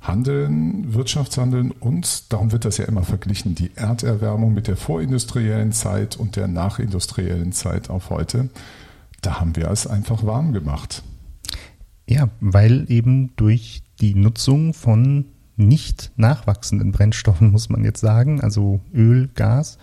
Handeln, 0.00 0.92
Wirtschaftshandeln 0.94 1.70
und, 1.70 2.32
darum 2.32 2.52
wird 2.52 2.64
das 2.64 2.78
ja 2.78 2.86
immer 2.86 3.02
verglichen, 3.02 3.54
die 3.54 3.70
Erderwärmung 3.76 4.52
mit 4.52 4.66
der 4.66 4.76
vorindustriellen 4.76 5.72
Zeit 5.72 6.16
und 6.16 6.36
der 6.36 6.48
nachindustriellen 6.48 7.52
Zeit 7.52 7.90
auf 7.90 8.10
heute. 8.10 8.48
Da 9.20 9.40
haben 9.40 9.56
wir 9.56 9.70
es 9.70 9.86
einfach 9.86 10.24
warm 10.24 10.52
gemacht. 10.52 11.02
Ja, 12.08 12.28
weil 12.40 12.90
eben 12.90 13.30
durch 13.36 13.82
die 14.00 14.14
Nutzung 14.14 14.74
von 14.74 15.26
nicht 15.56 16.12
nachwachsenden 16.16 16.90
Brennstoffen, 16.90 17.52
muss 17.52 17.68
man 17.68 17.84
jetzt 17.84 18.00
sagen, 18.00 18.40
also 18.40 18.80
Öl, 18.94 19.28
Gas 19.34 19.78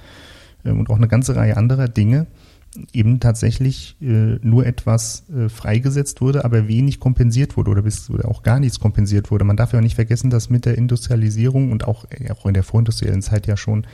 äh, 0.63 0.71
und 0.71 0.89
auch 0.89 0.97
eine 0.97 1.07
ganze 1.07 1.35
Reihe 1.35 1.55
anderer 1.55 1.87
Dinge, 1.87 2.27
eben 2.93 3.19
tatsächlich 3.19 3.95
äh, 4.01 4.37
nur 4.41 4.65
etwas 4.65 5.29
äh, 5.29 5.49
freigesetzt 5.49 6.21
wurde, 6.21 6.45
aber 6.45 6.67
wenig 6.67 6.99
kompensiert 6.99 7.57
wurde 7.57 7.71
oder 7.71 7.81
bis 7.81 8.11
auch 8.23 8.43
gar 8.43 8.59
nichts 8.59 8.79
kompensiert 8.79 9.31
wurde. 9.31 9.45
Man 9.45 9.57
darf 9.57 9.73
ja 9.73 9.79
auch 9.79 9.83
nicht 9.83 9.95
vergessen, 9.95 10.29
dass 10.29 10.49
mit 10.49 10.65
der 10.65 10.77
Industrialisierung 10.77 11.71
und 11.71 11.87
auch, 11.87 12.05
auch 12.29 12.45
in 12.45 12.53
der 12.53 12.63
vorindustriellen 12.63 13.21
Zeit 13.21 13.47
ja 13.47 13.57
schon 13.57 13.87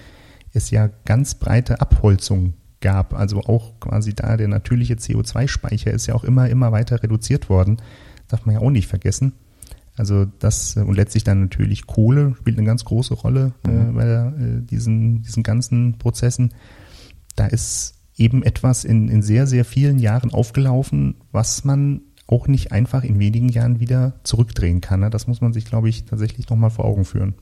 es 0.54 0.72
ja 0.72 0.90
ganz 1.06 1.36
breite 1.36 1.82
Abholzung 1.82 2.54
gab. 2.84 3.16
Also 3.16 3.40
auch 3.40 3.80
quasi 3.80 4.14
da 4.14 4.38
der 4.38 4.48
natürliche 4.48 4.94
CO2-Speicher 4.94 5.92
ist 5.92 6.06
ja 6.06 6.14
auch 6.14 6.24
immer, 6.24 6.48
immer 6.50 6.72
weiter 6.72 7.02
reduziert 7.02 7.50
worden 7.50 7.78
darf 8.34 8.46
man 8.46 8.56
ja 8.56 8.62
auch 8.62 8.72
nicht 8.72 8.88
vergessen. 8.88 9.34
Also 9.96 10.26
das 10.40 10.76
äh, 10.76 10.82
und 10.82 10.96
letztlich 10.96 11.24
dann 11.24 11.42
natürlich 11.42 11.86
Kohle 11.86 12.36
spielt 12.40 12.58
eine 12.58 12.66
ganz 12.66 12.84
große 12.84 13.14
Rolle 13.14 13.54
äh, 13.66 13.70
mhm. 13.70 13.94
bei 13.94 14.06
der, 14.06 14.34
äh, 14.40 14.62
diesen, 14.62 15.22
diesen 15.22 15.44
ganzen 15.44 15.98
Prozessen. 16.00 16.54
Da 17.36 17.46
ist 17.46 17.96
eben 18.16 18.44
etwas 18.44 18.86
in, 18.86 19.08
in 19.08 19.22
sehr, 19.22 19.48
sehr 19.48 19.66
vielen 19.66 20.00
Jahren 20.00 20.32
aufgelaufen, 20.32 21.16
was 21.32 21.64
man 21.64 22.02
auch 22.26 22.48
nicht 22.48 22.72
einfach 22.72 23.04
in 23.04 23.20
wenigen 23.20 23.50
Jahren 23.50 23.80
wieder 23.80 24.14
zurückdrehen 24.24 24.82
kann. 24.82 25.02
Ne? 25.02 25.10
Das 25.10 25.28
muss 25.28 25.42
man 25.42 25.54
sich, 25.54 25.66
glaube 25.66 25.90
ich, 25.90 26.06
tatsächlich 26.06 26.50
nochmal 26.50 26.70
vor 26.72 26.86
Augen 26.86 27.06
führen. 27.06 27.36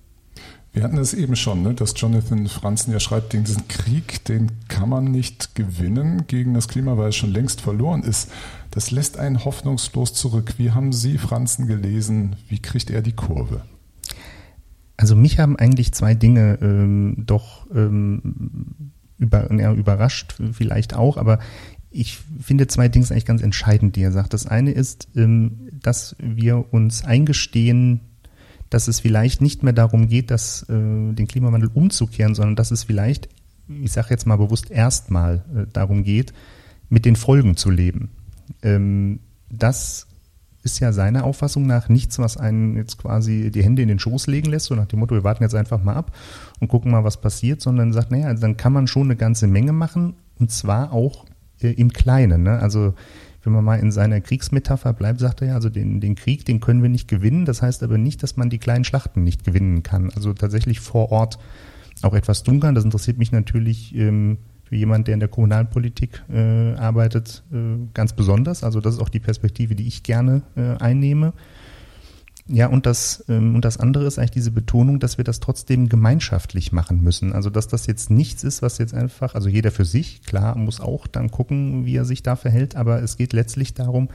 Wir 0.74 0.84
hatten 0.84 0.98
es 0.98 1.14
eben 1.14 1.36
schon, 1.36 1.64
ne, 1.64 1.74
dass 1.74 1.94
Jonathan 1.98 2.48
Franzen 2.48 2.94
ja 2.94 3.02
schreibt, 3.02 3.34
diesen 3.34 3.68
Krieg, 3.68 4.24
den 4.26 4.52
kann 4.70 4.88
man 4.88 5.06
nicht 5.06 5.54
gewinnen 5.54 6.28
gegen 6.28 6.54
das 6.54 6.70
Klima, 6.70 6.96
weil 6.96 7.10
es 7.10 7.16
schon 7.18 7.32
längst 7.32 7.60
verloren 7.60 8.04
ist. 8.04 8.32
Das 8.72 8.90
lässt 8.90 9.18
einen 9.18 9.44
hoffnungslos 9.44 10.14
zurück. 10.14 10.54
Wie 10.58 10.72
haben 10.72 10.94
Sie 10.94 11.18
Franzen 11.18 11.68
gelesen? 11.68 12.38
Wie 12.48 12.60
kriegt 12.60 12.90
er 12.90 13.02
die 13.02 13.12
Kurve? 13.12 13.64
Also 14.96 15.16
mich 15.18 15.40
haben 15.40 15.58
eigentlich 15.58 15.92
zwei 15.92 16.14
Dinge 16.14 16.60
ähm, 16.62 17.16
doch 17.18 17.68
ähm, 17.76 18.94
über, 19.18 19.54
ja, 19.54 19.74
überrascht, 19.74 20.36
vielleicht 20.54 20.96
auch, 20.96 21.18
aber 21.18 21.40
ich 21.90 22.20
finde 22.40 22.68
zwei 22.68 22.88
Dinge 22.88 23.06
eigentlich 23.10 23.26
ganz 23.26 23.42
entscheidend, 23.42 23.98
die 23.98 24.04
er 24.04 24.14
sagt. 24.14 24.34
Das 24.34 24.46
eine 24.46 24.72
ist, 24.72 25.10
ähm, 25.18 25.70
dass 25.74 26.16
wir 26.20 26.74
uns 26.74 27.04
eingestehen, 27.04 28.11
dass 28.72 28.88
es 28.88 29.02
vielleicht 29.02 29.42
nicht 29.42 29.62
mehr 29.62 29.74
darum 29.74 30.08
geht, 30.08 30.32
dass, 30.32 30.64
äh, 30.64 31.14
den 31.14 31.28
Klimawandel 31.28 31.70
umzukehren, 31.72 32.34
sondern 32.34 32.56
dass 32.56 32.72
es 32.72 32.86
vielleicht, 32.86 33.30
ich 33.68 33.92
sage 33.92 34.08
jetzt 34.10 34.26
mal 34.26 34.38
bewusst 34.38 34.72
erstmal 34.72 35.44
äh, 35.54 35.66
darum 35.72 36.04
geht, 36.04 36.34
mit 36.90 37.06
den 37.06 37.16
Folgen 37.16 37.58
zu 37.58 37.70
leben. 37.70 38.10
Ähm, 38.64 39.20
das 39.50 40.08
ist 40.64 40.80
ja 40.80 40.94
seiner 40.94 41.26
Auffassung 41.26 41.68
nach 41.68 41.90
nichts, 41.90 42.18
was 42.18 42.38
einen 42.38 42.78
jetzt 42.78 42.98
quasi 42.98 43.52
die 43.52 43.64
Hände 43.64 43.82
in 43.82 43.90
den 43.90 44.00
Schoß 44.00 44.28
legen 44.28 44.50
lässt, 44.50 44.68
so 44.68 44.76
nach 44.76 44.86
dem 44.86 45.00
Motto, 45.00 45.16
wir 45.16 45.24
warten 45.24 45.44
jetzt 45.44 45.56
einfach 45.56 45.84
mal 45.84 45.96
ab 45.96 46.16
und 46.60 46.70
gucken 46.70 46.92
mal, 46.92 47.04
was 47.04 47.20
passiert, 47.20 47.62
sondern 47.62 47.92
sagt, 47.92 48.12
naja, 48.12 48.28
also 48.28 48.42
dann 48.42 48.58
kann 48.58 48.72
man 48.72 48.88
schon 48.88 49.04
eine 49.04 49.18
ganze 49.18 49.48
Menge 49.48 49.74
machen 49.74 50.14
und 50.40 50.50
zwar 50.50 50.94
auch 50.94 51.26
äh, 51.62 51.72
im 51.72 51.92
Kleinen. 51.92 52.44
Ne? 52.44 52.60
Also 52.60 52.94
wenn 53.44 53.54
man 53.54 53.64
mal 53.64 53.80
in 53.80 53.92
seiner 53.92 54.22
Kriegsmetapher 54.22 54.94
bleibt, 54.94 55.20
sagt 55.20 55.42
er 55.42 55.50
ja, 55.50 55.56
also 55.56 55.70
den, 55.70 56.00
den 56.00 56.16
Krieg, 56.16 56.46
den 56.46 56.60
können 56.60 56.82
wir 56.82 56.90
nicht 56.90 57.08
gewinnen. 57.08 57.46
Das 57.46 57.62
heißt 57.62 57.84
aber 57.84 57.98
nicht, 57.98 58.22
dass 58.24 58.38
man 58.38 58.50
die 58.50 58.60
kleinen 58.60 58.84
Schlachten 58.84 59.24
nicht 59.24 59.44
gewinnen 59.44 59.84
kann. 59.84 60.12
Also 60.16 60.34
tatsächlich 60.34 60.80
vor 60.80 61.12
Ort 61.12 61.40
auch 62.02 62.14
etwas 62.14 62.44
tun 62.44 62.60
kann. 62.60 62.76
Das 62.76 62.84
interessiert 62.84 63.18
mich 63.18 63.32
natürlich 63.32 63.96
ähm, 63.96 64.38
für 64.64 64.76
jemand, 64.76 65.08
der 65.08 65.16
in 65.16 65.20
der 65.20 65.30
Kommunalpolitik 65.30 66.24
äh, 66.32 66.74
arbeitet, 66.76 67.44
äh, 67.52 67.58
ganz 67.94 68.14
besonders. 68.14 68.64
Also 68.64 68.80
das 68.80 68.96
ist 68.96 69.02
auch 69.02 69.10
die 69.10 69.20
Perspektive, 69.20 69.76
die 69.76 69.88
ich 69.88 70.04
gerne 70.04 70.44
äh, 70.56 70.78
einnehme. 70.78 71.34
Ja, 72.48 72.68
und 72.68 72.86
das, 72.86 73.24
ähm, 73.30 73.56
und 73.56 73.66
das 73.66 73.78
andere 73.78 74.06
ist 74.06 74.18
eigentlich 74.18 74.32
diese 74.32 74.52
Betonung, 74.52 75.00
dass 75.00 75.18
wir 75.18 75.24
das 75.24 75.40
trotzdem 75.40 75.90
gemeinschaftlich 75.90 76.72
machen 76.72 77.02
müssen. 77.02 77.34
Also, 77.34 77.50
dass 77.50 77.68
das 77.68 77.88
jetzt 77.88 78.10
nichts 78.10 78.44
ist, 78.44 78.62
was 78.62 78.78
jetzt 78.78 78.94
einfach, 78.94 79.36
also 79.36 79.48
jeder 79.48 79.72
für 79.72 79.86
sich, 79.86 80.24
klar, 80.24 80.58
muss 80.58 80.82
auch 80.82 81.08
dann 81.08 81.32
gucken, 81.32 81.86
wie 81.86 81.96
er 81.96 82.06
sich 82.06 82.24
da 82.24 82.36
verhält, 82.36 82.76
aber 82.76 83.02
es 83.02 83.18
geht 83.18 83.34
letztlich 83.34 83.74
darum, 83.74 84.10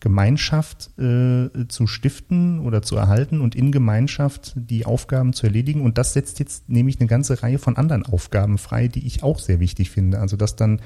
Gemeinschaft 0.00 0.90
äh, 0.98 1.48
zu 1.68 1.86
stiften 1.86 2.60
oder 2.60 2.82
zu 2.82 2.96
erhalten 2.96 3.40
und 3.40 3.54
in 3.54 3.72
Gemeinschaft 3.72 4.52
die 4.56 4.84
Aufgaben 4.84 5.32
zu 5.32 5.46
erledigen. 5.46 5.80
Und 5.80 5.96
das 5.96 6.12
setzt 6.12 6.38
jetzt 6.38 6.68
nämlich 6.68 7.00
eine 7.00 7.08
ganze 7.08 7.42
Reihe 7.42 7.58
von 7.58 7.76
anderen 7.76 8.04
Aufgaben 8.04 8.58
frei, 8.58 8.88
die 8.88 9.06
ich 9.06 9.22
auch 9.22 9.38
sehr 9.38 9.58
wichtig 9.58 9.90
finde. 9.90 10.20
Also, 10.20 10.36
dass 10.36 10.54
dann 10.54 10.80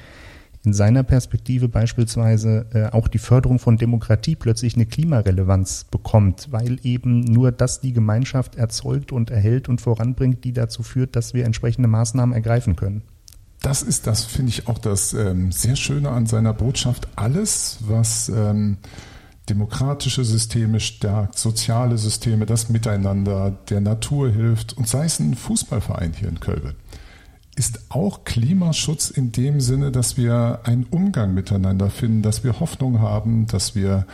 in 0.65 0.75
seiner 0.75 1.03
Perspektive 1.03 1.69
beispielsweise 1.69 2.67
äh, 2.73 2.87
auch 2.95 3.09
die 3.09 3.19
Förderung 3.19 3.59
von 3.59 3.79
Demokratie 3.79 4.37
plötzlich 4.37 4.75
eine 4.75 4.87
Klimarelevanz 4.87 5.85
bekommt, 5.91 6.49
weil 6.51 6.79
eben 6.83 7.21
nur 7.21 7.51
das 7.51 7.81
die 7.81 7.93
Gemeinschaft 7.93 8.57
erzeugt 8.57 9.11
und 9.11 9.31
erhält 9.31 9.69
und 9.69 9.81
voranbringt, 9.81 10.45
die 10.45 10.53
dazu 10.53 10.83
führt, 10.83 11.17
dass 11.17 11.33
wir 11.33 11.47
entsprechende 11.47 11.89
Maßnahmen 11.89 12.35
ergreifen 12.35 12.77
können. 12.77 13.03
Das 13.63 13.83
ist 13.83 14.07
das, 14.07 14.25
finde 14.25 14.51
ich, 14.51 14.69
auch 14.69 14.79
das 14.79 15.13
ähm, 15.15 15.53
sehr 15.53 15.77
Schöne 15.77 16.11
an 16.11 16.27
seiner 16.27 16.55
Botschaft. 16.55 17.09
Alles, 17.17 17.79
was 17.87 18.31
ähm, 18.31 18.79
demokratische 19.49 20.25
Systeme 20.25 20.81
stärkt, 20.81 21.39
soziale 21.39 21.99
Systeme, 21.99 22.47
das 22.47 22.69
Miteinander, 22.69 23.59
der 23.69 23.81
Natur 23.81 24.31
hilft 24.31 24.77
und 24.77 24.89
sei 24.89 25.05
es 25.05 25.19
ein 25.21 25.35
Fußballverein 25.35 26.13
hier 26.13 26.29
in 26.29 26.41
Kölbe 26.41 26.75
ist 27.61 27.91
auch 27.91 28.25
Klimaschutz 28.25 29.11
in 29.11 29.33
dem 29.33 29.61
Sinne, 29.61 29.93
dass 29.93 30.17
wir 30.17 30.61
einen 30.65 30.85
Umgang 30.85 31.35
miteinander 31.35 31.91
finden, 31.91 32.23
dass 32.23 32.43
wir 32.43 32.59
Hoffnung 32.59 33.01
haben, 33.01 33.47
dass 33.49 33.75
wir 33.75 34.07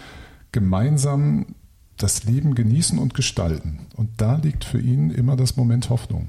gemeinsam 0.50 1.55
das 1.97 2.25
Leben 2.25 2.57
genießen 2.57 2.99
und 2.99 3.15
gestalten. 3.15 3.87
Und 3.95 4.09
da 4.17 4.35
liegt 4.43 4.65
für 4.65 4.81
ihn 4.81 5.11
immer 5.11 5.37
das 5.37 5.57
Moment 5.57 5.91
Hoffnung. 5.91 6.29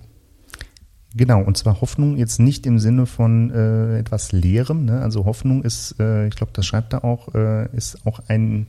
Genau, 1.16 1.42
und 1.42 1.58
zwar 1.58 1.82
Hoffnung 1.82 2.18
jetzt 2.18 2.40
nicht 2.40 2.68
im 2.68 2.78
Sinne 2.78 3.08
von 3.08 3.50
äh, 3.50 3.98
etwas 3.98 4.32
Leerem. 4.32 4.86
Ne? 4.86 5.02
Also 5.02 5.26
Hoffnung 5.26 5.64
ist, 5.64 6.00
äh, 6.00 6.28
ich 6.28 6.36
glaube, 6.36 6.52
das 6.54 6.68
schreibt 6.68 6.94
er 6.94 7.04
auch, 7.04 7.34
äh, 7.34 7.76
ist 7.76 8.06
auch 8.06 8.20
ein 8.28 8.68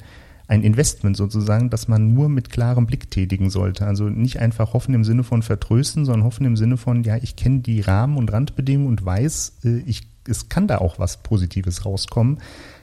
ein 0.49 0.63
Investment 0.63 1.15
sozusagen, 1.17 1.69
das 1.69 1.89
man 1.89 2.15
nur 2.15 2.31
mit 2.31 2.49
klarem 2.49 2.87
Blick 2.87 3.11
tätigen 3.11 3.51
sollte. 3.51 3.87
Also 3.87 4.09
nicht 4.09 4.41
einfach 4.41 4.73
hoffen 4.73 4.95
im 4.95 5.05
Sinne 5.05 5.23
von 5.23 5.43
vertrösten, 5.43 6.07
sondern 6.07 6.25
hoffen 6.25 6.47
im 6.47 6.57
Sinne 6.57 6.79
von, 6.79 7.05
ja, 7.05 7.17
ich 7.19 7.37
kenne 7.37 7.61
die 7.61 7.83
Rahmen 7.83 8.17
und 8.17 8.33
Randbedingungen 8.33 8.89
und 8.89 9.05
weiß, 9.05 9.59
äh, 9.65 9.79
ich, 9.85 10.09
es 10.27 10.49
kann 10.49 10.67
da 10.67 10.79
auch 10.79 10.99
was 10.99 11.19
Positives 11.19 11.85
rauskommen. 11.85 12.39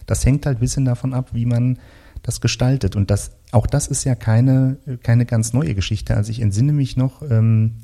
Das 0.05 0.23
hängt 0.23 0.45
halt 0.45 0.59
ein 0.59 0.61
bisschen 0.61 0.85
davon 0.85 1.15
ab, 1.15 1.31
wie 1.33 1.47
man 1.47 1.79
das 2.21 2.39
gestaltet. 2.39 2.95
Und 2.95 3.09
das, 3.09 3.31
auch 3.51 3.65
das 3.65 3.87
ist 3.87 4.03
ja 4.03 4.13
keine, 4.13 4.77
keine 5.01 5.25
ganz 5.25 5.51
neue 5.51 5.73
Geschichte. 5.73 6.15
Also 6.15 6.29
ich 6.29 6.41
entsinne 6.41 6.71
mich 6.71 6.97
noch, 6.97 7.23
ähm, 7.23 7.77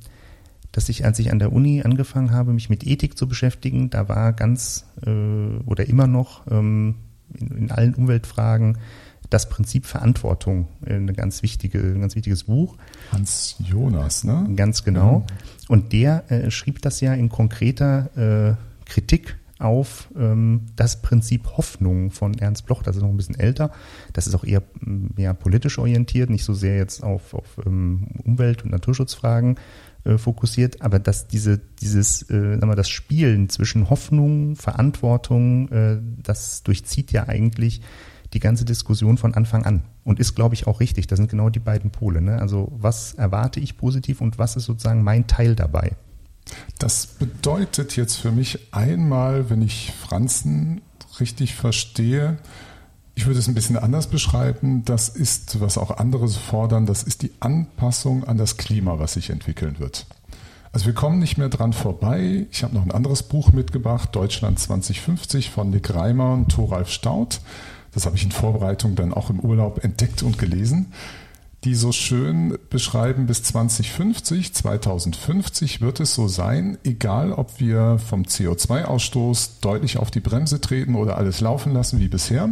dass 0.72 0.90
ich, 0.90 1.06
als 1.06 1.18
ich 1.18 1.32
an 1.32 1.40
der 1.40 1.52
Uni 1.52 1.82
angefangen 1.82 2.32
habe, 2.32 2.54
mich 2.54 2.70
mit 2.70 2.86
Ethik 2.86 3.18
zu 3.18 3.28
beschäftigen, 3.28 3.90
da 3.90 4.08
war 4.08 4.32
ganz 4.34 4.86
äh, 5.06 5.58
oder 5.66 5.88
immer 5.88 6.06
noch 6.06 6.46
ähm, 6.52 6.98
in, 7.34 7.48
in 7.58 7.72
allen 7.72 7.96
Umweltfragen 7.96 8.78
das 9.32 9.50
Prinzip 9.50 9.88
Verantwortung, 9.88 10.68
äh, 10.86 10.94
eine 10.94 11.14
ganz 11.14 11.42
wichtige, 11.42 11.80
ein 11.80 12.02
ganz 12.02 12.16
wichtiges 12.16 12.44
Buch. 12.44 12.78
Hans 13.12 13.56
Jonas, 13.60 14.24
ne? 14.24 14.48
Ganz 14.56 14.84
genau. 14.84 15.26
Ja. 15.28 15.36
Und 15.70 15.94
der 15.94 16.30
äh, 16.30 16.52
schrieb 16.52 16.82
das 16.84 17.02
ja 17.02 17.14
in 17.16 17.30
konkreter 17.30 18.58
äh, 18.58 18.86
Kritik 18.86 19.38
auf 19.58 20.10
ähm, 20.18 20.64
das 20.76 21.02
Prinzip 21.02 21.48
Hoffnung 21.56 22.12
von 22.12 22.34
Ernst 22.38 22.66
Bloch. 22.66 22.84
Das 22.84 22.96
ist 22.96 23.02
noch 23.02 23.10
ein 23.10 23.18
bisschen 23.18 23.40
älter. 23.40 23.72
Das 24.12 24.28
ist 24.28 24.36
auch 24.36 24.44
eher 24.44 24.64
mehr 24.82 25.34
politisch 25.34 25.78
orientiert, 25.78 26.30
nicht 26.30 26.44
so 26.44 26.54
sehr 26.54 26.76
jetzt 26.76 27.02
auf, 27.04 27.34
auf 27.34 27.62
ähm, 27.66 28.08
Umwelt- 28.26 28.64
und 28.64 28.72
Naturschutzfragen 28.72 29.58
äh, 30.04 30.18
fokussiert, 30.18 30.82
aber 30.82 31.00
dass 31.00 31.28
diese, 31.28 31.62
dieses, 31.80 32.24
äh, 32.24 32.56
sagen 32.56 32.68
wir, 32.68 32.76
das 32.76 32.90
Spielen 32.90 33.50
zwischen 33.50 33.90
Hoffnung, 33.90 34.56
Verantwortung, 34.56 35.70
äh, 35.70 36.00
das 36.22 36.64
durchzieht 36.64 37.12
ja 37.12 37.28
eigentlich 37.28 37.82
die 38.34 38.40
ganze 38.40 38.66
Diskussion 38.66 39.18
von 39.18 39.34
Anfang 39.34 39.66
an 39.66 39.84
und 40.04 40.20
ist, 40.20 40.36
glaube 40.36 40.56
ich, 40.56 40.68
auch 40.68 40.80
richtig. 40.80 41.08
Das 41.08 41.18
sind 41.18 41.30
genau 41.30 41.50
die 41.50 41.60
beiden 41.60 41.92
Pole. 41.92 42.22
Ne? 42.22 42.40
Also 42.40 42.72
was 42.76 43.14
erwarte 43.14 43.60
ich 43.60 43.78
positiv 43.78 44.22
und 44.22 44.38
was 44.38 44.56
ist 44.56 44.66
sozusagen 44.66 45.04
mein 45.04 45.28
Teil 45.28 45.56
dabei? 45.56 45.94
Das 46.80 47.06
bedeutet 47.06 47.96
jetzt 47.96 48.16
für 48.16 48.32
mich 48.32 48.74
einmal, 48.74 49.50
wenn 49.50 49.62
ich 49.62 49.94
Franzen 49.94 50.82
richtig 51.20 51.56
verstehe, 51.56 52.38
ich 53.14 53.26
würde 53.26 53.40
es 53.40 53.48
ein 53.48 53.54
bisschen 53.54 53.78
anders 53.78 54.08
beschreiben. 54.08 54.84
Das 54.86 55.10
ist, 55.10 55.60
was 55.60 55.78
auch 55.78 55.98
andere 55.98 56.28
fordern, 56.30 56.86
das 56.86 57.04
ist 57.04 57.22
die 57.22 57.32
Anpassung 57.40 58.24
an 58.24 58.38
das 58.38 58.58
Klima, 58.58 59.00
was 59.00 59.14
sich 59.14 59.30
entwickeln 59.30 59.80
wird. 59.80 60.06
Also 60.72 60.86
wir 60.86 60.94
kommen 60.94 61.20
nicht 61.20 61.38
mehr 61.38 61.50
dran 61.50 61.74
vorbei. 61.74 62.48
Ich 62.50 62.64
habe 62.64 62.74
noch 62.74 62.84
ein 62.84 62.92
anderes 62.92 63.24
Buch 63.24 63.52
mitgebracht, 63.52 64.10
Deutschland 64.14 64.58
2050 64.58 65.50
von 65.50 65.70
Nick 65.70 65.94
Reimer 65.94 66.34
und 66.34 66.50
Thoralf 66.50 66.90
Staudt 66.90 67.42
das 67.94 68.06
habe 68.06 68.16
ich 68.16 68.24
in 68.24 68.32
Vorbereitung 68.32 68.96
dann 68.96 69.14
auch 69.14 69.30
im 69.30 69.40
Urlaub 69.40 69.84
entdeckt 69.84 70.24
und 70.24 70.38
gelesen, 70.38 70.94
die 71.64 71.76
so 71.76 71.92
schön 71.92 72.58
beschreiben, 72.70 73.28
bis 73.28 73.44
2050, 73.44 74.54
2050 74.54 75.82
wird 75.82 76.00
es 76.00 76.16
so 76.16 76.28
sein, 76.28 76.78
egal 76.84 77.32
ob 77.32 77.60
wir 77.60 78.00
vom 78.00 78.24
CO2-Ausstoß 78.24 79.62
deutlich 79.62 79.98
auf 79.98 80.10
die 80.10 80.22
Bremse 80.22 80.60
treten 80.60 80.96
oder 80.96 81.18
alles 81.18 81.40
laufen 81.40 81.74
lassen 81.74 82.00
wie 82.00 82.08
bisher, 82.08 82.50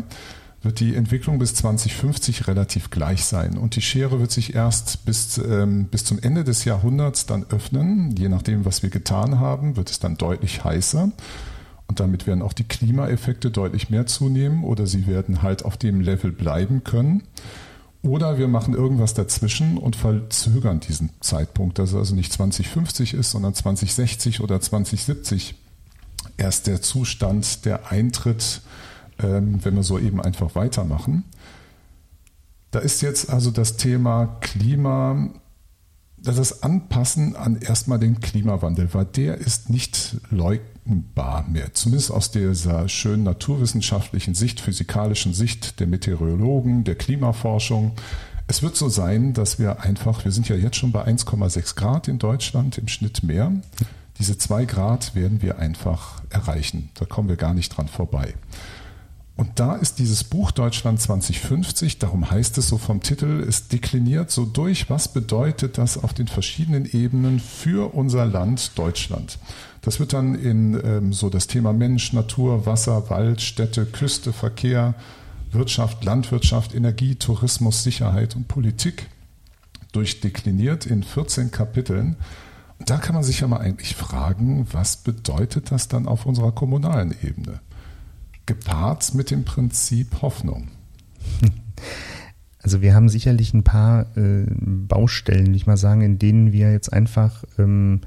wird 0.62 0.79
die 0.79 0.96
Entwicklung 0.96 1.39
bis 1.39 1.55
2050 1.55 2.48
relativ 2.48 2.89
gleich 2.89 3.24
sein. 3.24 3.58
Und 3.58 3.75
die 3.75 3.81
Schere 3.81 4.19
wird 4.19 4.31
sich 4.31 4.53
erst 4.53 5.05
bis, 5.05 5.38
ähm, 5.38 5.86
bis 5.86 6.03
zum 6.03 6.19
Ende 6.19 6.43
des 6.43 6.65
Jahrhunderts 6.65 7.25
dann 7.25 7.46
öffnen. 7.50 8.15
Je 8.17 8.29
nachdem, 8.29 8.65
was 8.65 8.84
wir 8.84 8.89
getan 8.89 9.39
haben, 9.39 9.77
wird 9.77 9.89
es 9.89 10.00
dann 10.00 10.17
deutlich 10.17 10.63
heißer. 10.63 11.12
Und 11.89 12.00
damit 12.00 12.27
werden 12.27 12.43
auch 12.43 12.53
die 12.53 12.65
Klimaeffekte 12.65 13.50
deutlich 13.50 13.89
mehr 13.89 14.05
zunehmen 14.05 14.63
oder 14.63 14.86
sie 14.86 15.08
werden 15.08 15.41
halt 15.41 15.65
auf 15.65 15.75
dem 15.75 16.01
Level 16.01 16.31
bleiben 16.31 16.84
können. 16.84 17.24
Oder 18.03 18.38
wir 18.38 18.48
machen 18.48 18.75
irgendwas 18.75 19.15
dazwischen 19.15 19.75
und 19.79 19.96
verzögern 19.96 20.81
diesen 20.81 21.10
Zeitpunkt, 21.19 21.79
dass 21.79 21.89
es 21.89 21.96
also 21.96 22.13
nicht 22.13 22.31
2050 22.31 23.15
ist, 23.15 23.31
sondern 23.31 23.55
2060 23.55 24.41
oder 24.41 24.62
2070 24.62 25.55
erst 26.38 26.67
der 26.67 26.84
Zustand, 26.84 27.65
der 27.65 27.91
eintritt, 27.91 28.62
ähm, 29.17 29.58
wenn 29.65 29.75
wir 29.75 29.81
so 29.81 29.98
eben 29.98 30.22
einfach 30.22 30.53
weitermachen. 30.53 31.24
Da 32.69 32.77
ist 32.77 33.01
jetzt 33.01 33.31
also 33.31 33.50
das 33.50 33.77
Thema 33.77 34.38
Klima 34.41 35.31
das 36.22 36.63
Anpassen 36.63 37.36
an 37.36 37.55
erstmal 37.55 37.98
den 37.98 38.19
Klimawandel, 38.19 38.93
weil 38.93 39.05
der 39.05 39.38
ist 39.38 39.69
nicht 39.69 40.17
leugnbar 40.29 40.78
mehr. 41.48 41.74
Zumindest 41.74 42.12
aus 42.12 42.31
dieser 42.31 42.89
schönen 42.89 43.24
naturwissenschaftlichen 43.24 44.36
Sicht, 44.36 44.60
physikalischen 44.60 45.34
Sicht 45.34 45.79
der 45.79 45.88
Meteorologen, 45.88 46.84
der 46.84 46.96
Klimaforschung 46.96 47.93
Es 48.48 48.63
wird 48.63 48.75
so 48.75 48.89
sein, 48.89 49.34
dass 49.34 49.60
wir 49.60 49.81
einfach, 49.81 50.25
wir 50.25 50.31
sind 50.31 50.50
ja 50.50 50.55
jetzt 50.55 50.77
schon 50.77 50.91
bei 50.91 51.05
1,6 51.05 51.75
Grad 51.75 52.08
in 52.08 52.17
Deutschland 52.17 52.79
im 52.79 52.88
Schnitt 52.88 53.22
mehr. 53.22 53.51
Diese 54.17 54.38
zwei 54.38 54.65
Grad 54.65 55.13
werden 55.13 55.41
wir 55.41 55.60
einfach 55.60 56.22
erreichen. 56.29 56.89
Da 56.96 57.05
kommen 57.05 57.29
wir 57.29 57.38
gar 57.38 57.53
nicht 57.53 57.69
dran 57.69 57.88
vorbei. 57.88 58.34
Und 59.39 59.58
da 59.58 59.77
ist 59.77 60.00
dieses 60.00 60.25
Buch 60.25 60.51
Deutschland 60.51 61.00
2050, 61.00 61.98
darum 61.98 62.29
heißt 62.29 62.58
es 62.58 62.67
so 62.67 62.77
vom 62.77 63.00
Titel, 63.01 63.41
es 63.48 63.69
dekliniert 63.69 64.31
so 64.31 64.43
durch, 64.43 64.89
was 64.89 65.13
bedeutet 65.13 65.77
das 65.77 65.98
auf 65.98 66.13
den 66.13 66.27
verschiedenen 66.27 66.84
Ebenen 66.86 67.39
für 67.39 67.93
unser 67.96 68.25
Land 68.25 68.77
Deutschland. 68.77 69.39
Das 69.79 70.01
wird 70.01 70.12
dann 70.12 70.36
in 70.36 70.77
ähm, 70.84 71.13
so 71.13 71.29
das 71.29 71.48
Thema 71.48 71.72
Mensch, 71.72 72.12
Natur, 72.12 72.65
Wasser, 72.65 73.10
Wald, 73.10 73.39
Städte, 73.39 73.86
Küste, 73.86 74.34
Verkehr, 74.34 74.93
Wirtschaft, 75.53 76.03
Landwirtschaft, 76.03 76.75
Energie, 76.75 77.15
Tourismus, 77.15 77.81
Sicherheit 77.81 78.36
und 78.36 78.50
Politik 78.50 79.08
durchdekliniert 79.93 80.86
in 80.86 81.01
14 81.01 81.50
Kapiteln. 81.50 82.17
Da 82.86 82.98
kann 82.98 83.15
man 83.15 83.24
sich 83.24 83.39
ja 83.39 83.48
mal 83.48 83.62
eigentlich 83.62 83.96
fragen, 83.96 84.67
was 84.74 84.98
bedeutet 84.98 85.72
das 85.72 85.88
dann 85.88 86.10
auf 86.10 86.25
unserer 86.25 86.51
kommunalen 86.51 87.15
Ebene? 87.24 87.62
Gepaart 88.49 89.13
mit 89.13 89.29
dem 89.29 89.45
Prinzip 89.45 90.21
Hoffnung. 90.21 90.69
Also 92.61 92.81
wir 92.81 92.93
haben 92.93 93.07
sicherlich 93.07 93.53
ein 93.53 93.63
paar 93.63 94.17
äh, 94.17 94.45
Baustellen, 94.49 95.45
würde 95.45 95.55
ich 95.55 95.65
mal 95.65 95.77
sagen, 95.77 96.01
in 96.01 96.19
denen 96.19 96.51
wir 96.51 96.73
jetzt 96.73 96.91
einfach 96.91 97.45
ähm, 97.57 98.01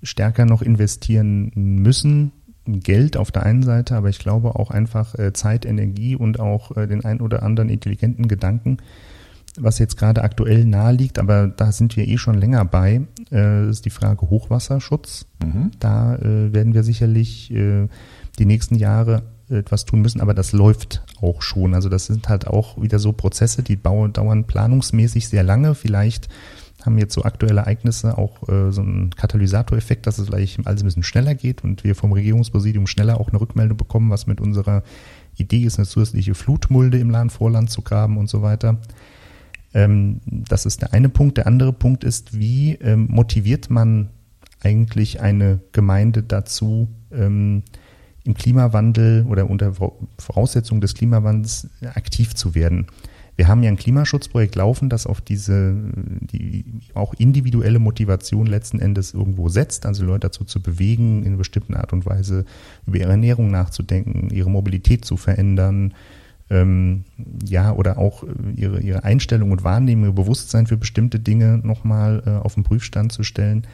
stärker 0.00 0.46
noch 0.46 0.62
investieren 0.62 1.50
müssen, 1.56 2.30
Geld 2.66 3.16
auf 3.16 3.32
der 3.32 3.42
einen 3.42 3.64
Seite, 3.64 3.96
aber 3.96 4.08
ich 4.08 4.20
glaube 4.20 4.54
auch 4.54 4.70
einfach 4.70 5.16
äh, 5.16 5.32
Zeit, 5.32 5.66
Energie 5.66 6.14
und 6.14 6.38
auch 6.38 6.76
äh, 6.76 6.86
den 6.86 7.04
ein 7.04 7.20
oder 7.20 7.42
anderen 7.42 7.68
intelligenten 7.68 8.28
Gedanken, 8.28 8.76
was 9.58 9.80
jetzt 9.80 9.96
gerade 9.96 10.22
aktuell 10.22 10.66
nahe 10.66 10.92
liegt, 10.92 11.18
aber 11.18 11.48
da 11.48 11.72
sind 11.72 11.96
wir 11.96 12.06
eh 12.06 12.16
schon 12.16 12.38
länger 12.38 12.64
bei, 12.64 13.02
äh, 13.32 13.68
ist 13.68 13.86
die 13.86 13.90
Frage 13.90 14.30
Hochwasserschutz. 14.30 15.26
Mhm. 15.42 15.72
Da 15.80 16.14
äh, 16.14 16.54
werden 16.54 16.74
wir 16.74 16.84
sicherlich 16.84 17.50
äh, 17.50 17.88
die 18.38 18.46
nächsten 18.46 18.76
Jahre 18.76 19.24
etwas 19.50 19.84
tun 19.84 20.00
müssen, 20.02 20.20
aber 20.20 20.34
das 20.34 20.52
läuft 20.52 21.02
auch 21.20 21.42
schon. 21.42 21.74
Also 21.74 21.88
das 21.88 22.06
sind 22.06 22.28
halt 22.28 22.46
auch 22.46 22.80
wieder 22.80 22.98
so 22.98 23.12
Prozesse, 23.12 23.62
die 23.62 23.80
dauern 23.82 24.44
planungsmäßig 24.44 25.28
sehr 25.28 25.42
lange. 25.42 25.74
Vielleicht 25.74 26.28
haben 26.84 26.98
jetzt 26.98 27.14
so 27.14 27.24
aktuelle 27.24 27.60
Ereignisse 27.60 28.16
auch 28.16 28.48
äh, 28.48 28.70
so 28.72 28.80
einen 28.80 29.10
Katalysatoreffekt, 29.10 30.06
dass 30.06 30.18
es 30.18 30.28
vielleicht 30.28 30.66
alles 30.66 30.82
ein 30.82 30.86
bisschen 30.86 31.02
schneller 31.02 31.34
geht 31.34 31.62
und 31.62 31.84
wir 31.84 31.94
vom 31.94 32.12
Regierungspräsidium 32.12 32.86
schneller 32.86 33.20
auch 33.20 33.28
eine 33.28 33.40
Rückmeldung 33.40 33.76
bekommen, 33.76 34.10
was 34.10 34.26
mit 34.26 34.40
unserer 34.40 34.82
Idee 35.36 35.64
ist, 35.64 35.78
eine 35.78 35.86
zusätzliche 35.86 36.34
Flutmulde 36.34 36.98
im 36.98 37.10
Lahn-Vorland 37.10 37.70
zu 37.70 37.82
graben 37.82 38.16
und 38.18 38.28
so 38.28 38.42
weiter. 38.42 38.78
Ähm, 39.74 40.20
das 40.24 40.66
ist 40.66 40.82
der 40.82 40.92
eine 40.92 41.08
Punkt. 41.08 41.36
Der 41.36 41.46
andere 41.46 41.72
Punkt 41.72 42.04
ist, 42.04 42.38
wie 42.38 42.74
ähm, 42.76 43.08
motiviert 43.10 43.70
man 43.70 44.10
eigentlich 44.62 45.20
eine 45.20 45.60
Gemeinde 45.72 46.22
dazu, 46.22 46.88
ähm, 47.12 47.62
im 48.24 48.34
Klimawandel 48.34 49.26
oder 49.28 49.48
unter 49.48 49.72
Voraussetzung 50.18 50.80
des 50.80 50.94
Klimawandels 50.94 51.68
aktiv 51.94 52.34
zu 52.34 52.54
werden. 52.54 52.86
Wir 53.36 53.48
haben 53.48 53.62
ja 53.62 53.70
ein 53.70 53.76
Klimaschutzprojekt 53.76 54.54
laufen, 54.56 54.90
das 54.90 55.06
auf 55.06 55.22
diese 55.22 55.74
die 55.94 56.64
auch 56.92 57.14
individuelle 57.14 57.78
Motivation 57.78 58.46
letzten 58.46 58.80
Endes 58.80 59.14
irgendwo 59.14 59.48
setzt, 59.48 59.86
also 59.86 60.04
Leute 60.04 60.28
dazu 60.28 60.44
zu 60.44 60.60
bewegen, 60.60 61.24
in 61.24 61.38
bestimmten 61.38 61.74
Art 61.74 61.94
und 61.94 62.04
Weise 62.04 62.44
über 62.86 62.98
ihre 62.98 63.12
Ernährung 63.12 63.50
nachzudenken, 63.50 64.28
ihre 64.30 64.50
Mobilität 64.50 65.06
zu 65.06 65.16
verändern, 65.16 65.94
ähm, 66.50 67.04
ja, 67.46 67.72
oder 67.72 67.96
auch 67.96 68.24
ihre, 68.56 68.80
ihre 68.80 69.04
Einstellung 69.04 69.52
und 69.52 69.64
Wahrnehmung, 69.64 70.06
ihr 70.06 70.12
Bewusstsein 70.12 70.66
für 70.66 70.76
bestimmte 70.76 71.18
Dinge 71.20 71.60
nochmal 71.62 72.22
äh, 72.26 72.30
auf 72.30 72.54
den 72.54 72.64
Prüfstand 72.64 73.12
zu 73.12 73.22
stellen. 73.22 73.66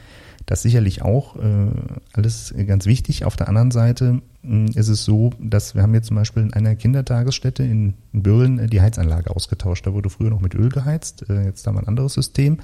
Das 0.47 0.61
sicherlich 0.61 1.01
auch 1.01 1.35
äh, 1.35 1.67
alles 2.13 2.55
ganz 2.65 2.85
wichtig. 2.85 3.25
Auf 3.25 3.35
der 3.35 3.49
anderen 3.49 3.69
Seite 3.69 4.21
äh, 4.45 4.65
ist 4.71 4.87
es 4.87 5.03
so, 5.03 5.31
dass 5.39 5.75
wir 5.75 5.83
haben 5.83 5.93
jetzt 5.93 6.07
zum 6.07 6.15
Beispiel 6.15 6.41
in 6.41 6.53
einer 6.53 6.75
Kindertagesstätte 6.75 7.63
in, 7.63 7.95
in 8.13 8.23
Bürlen 8.23 8.57
äh, 8.57 8.67
die 8.67 8.79
Heizanlage 8.79 9.35
ausgetauscht. 9.35 9.85
Da 9.85 9.93
wurde 9.93 10.09
früher 10.09 10.29
noch 10.29 10.39
mit 10.39 10.55
Öl 10.55 10.69
geheizt, 10.69 11.29
äh, 11.29 11.43
jetzt 11.43 11.67
haben 11.67 11.75
wir 11.75 11.81
ein 11.81 11.87
anderes 11.89 12.13
System. 12.13 12.59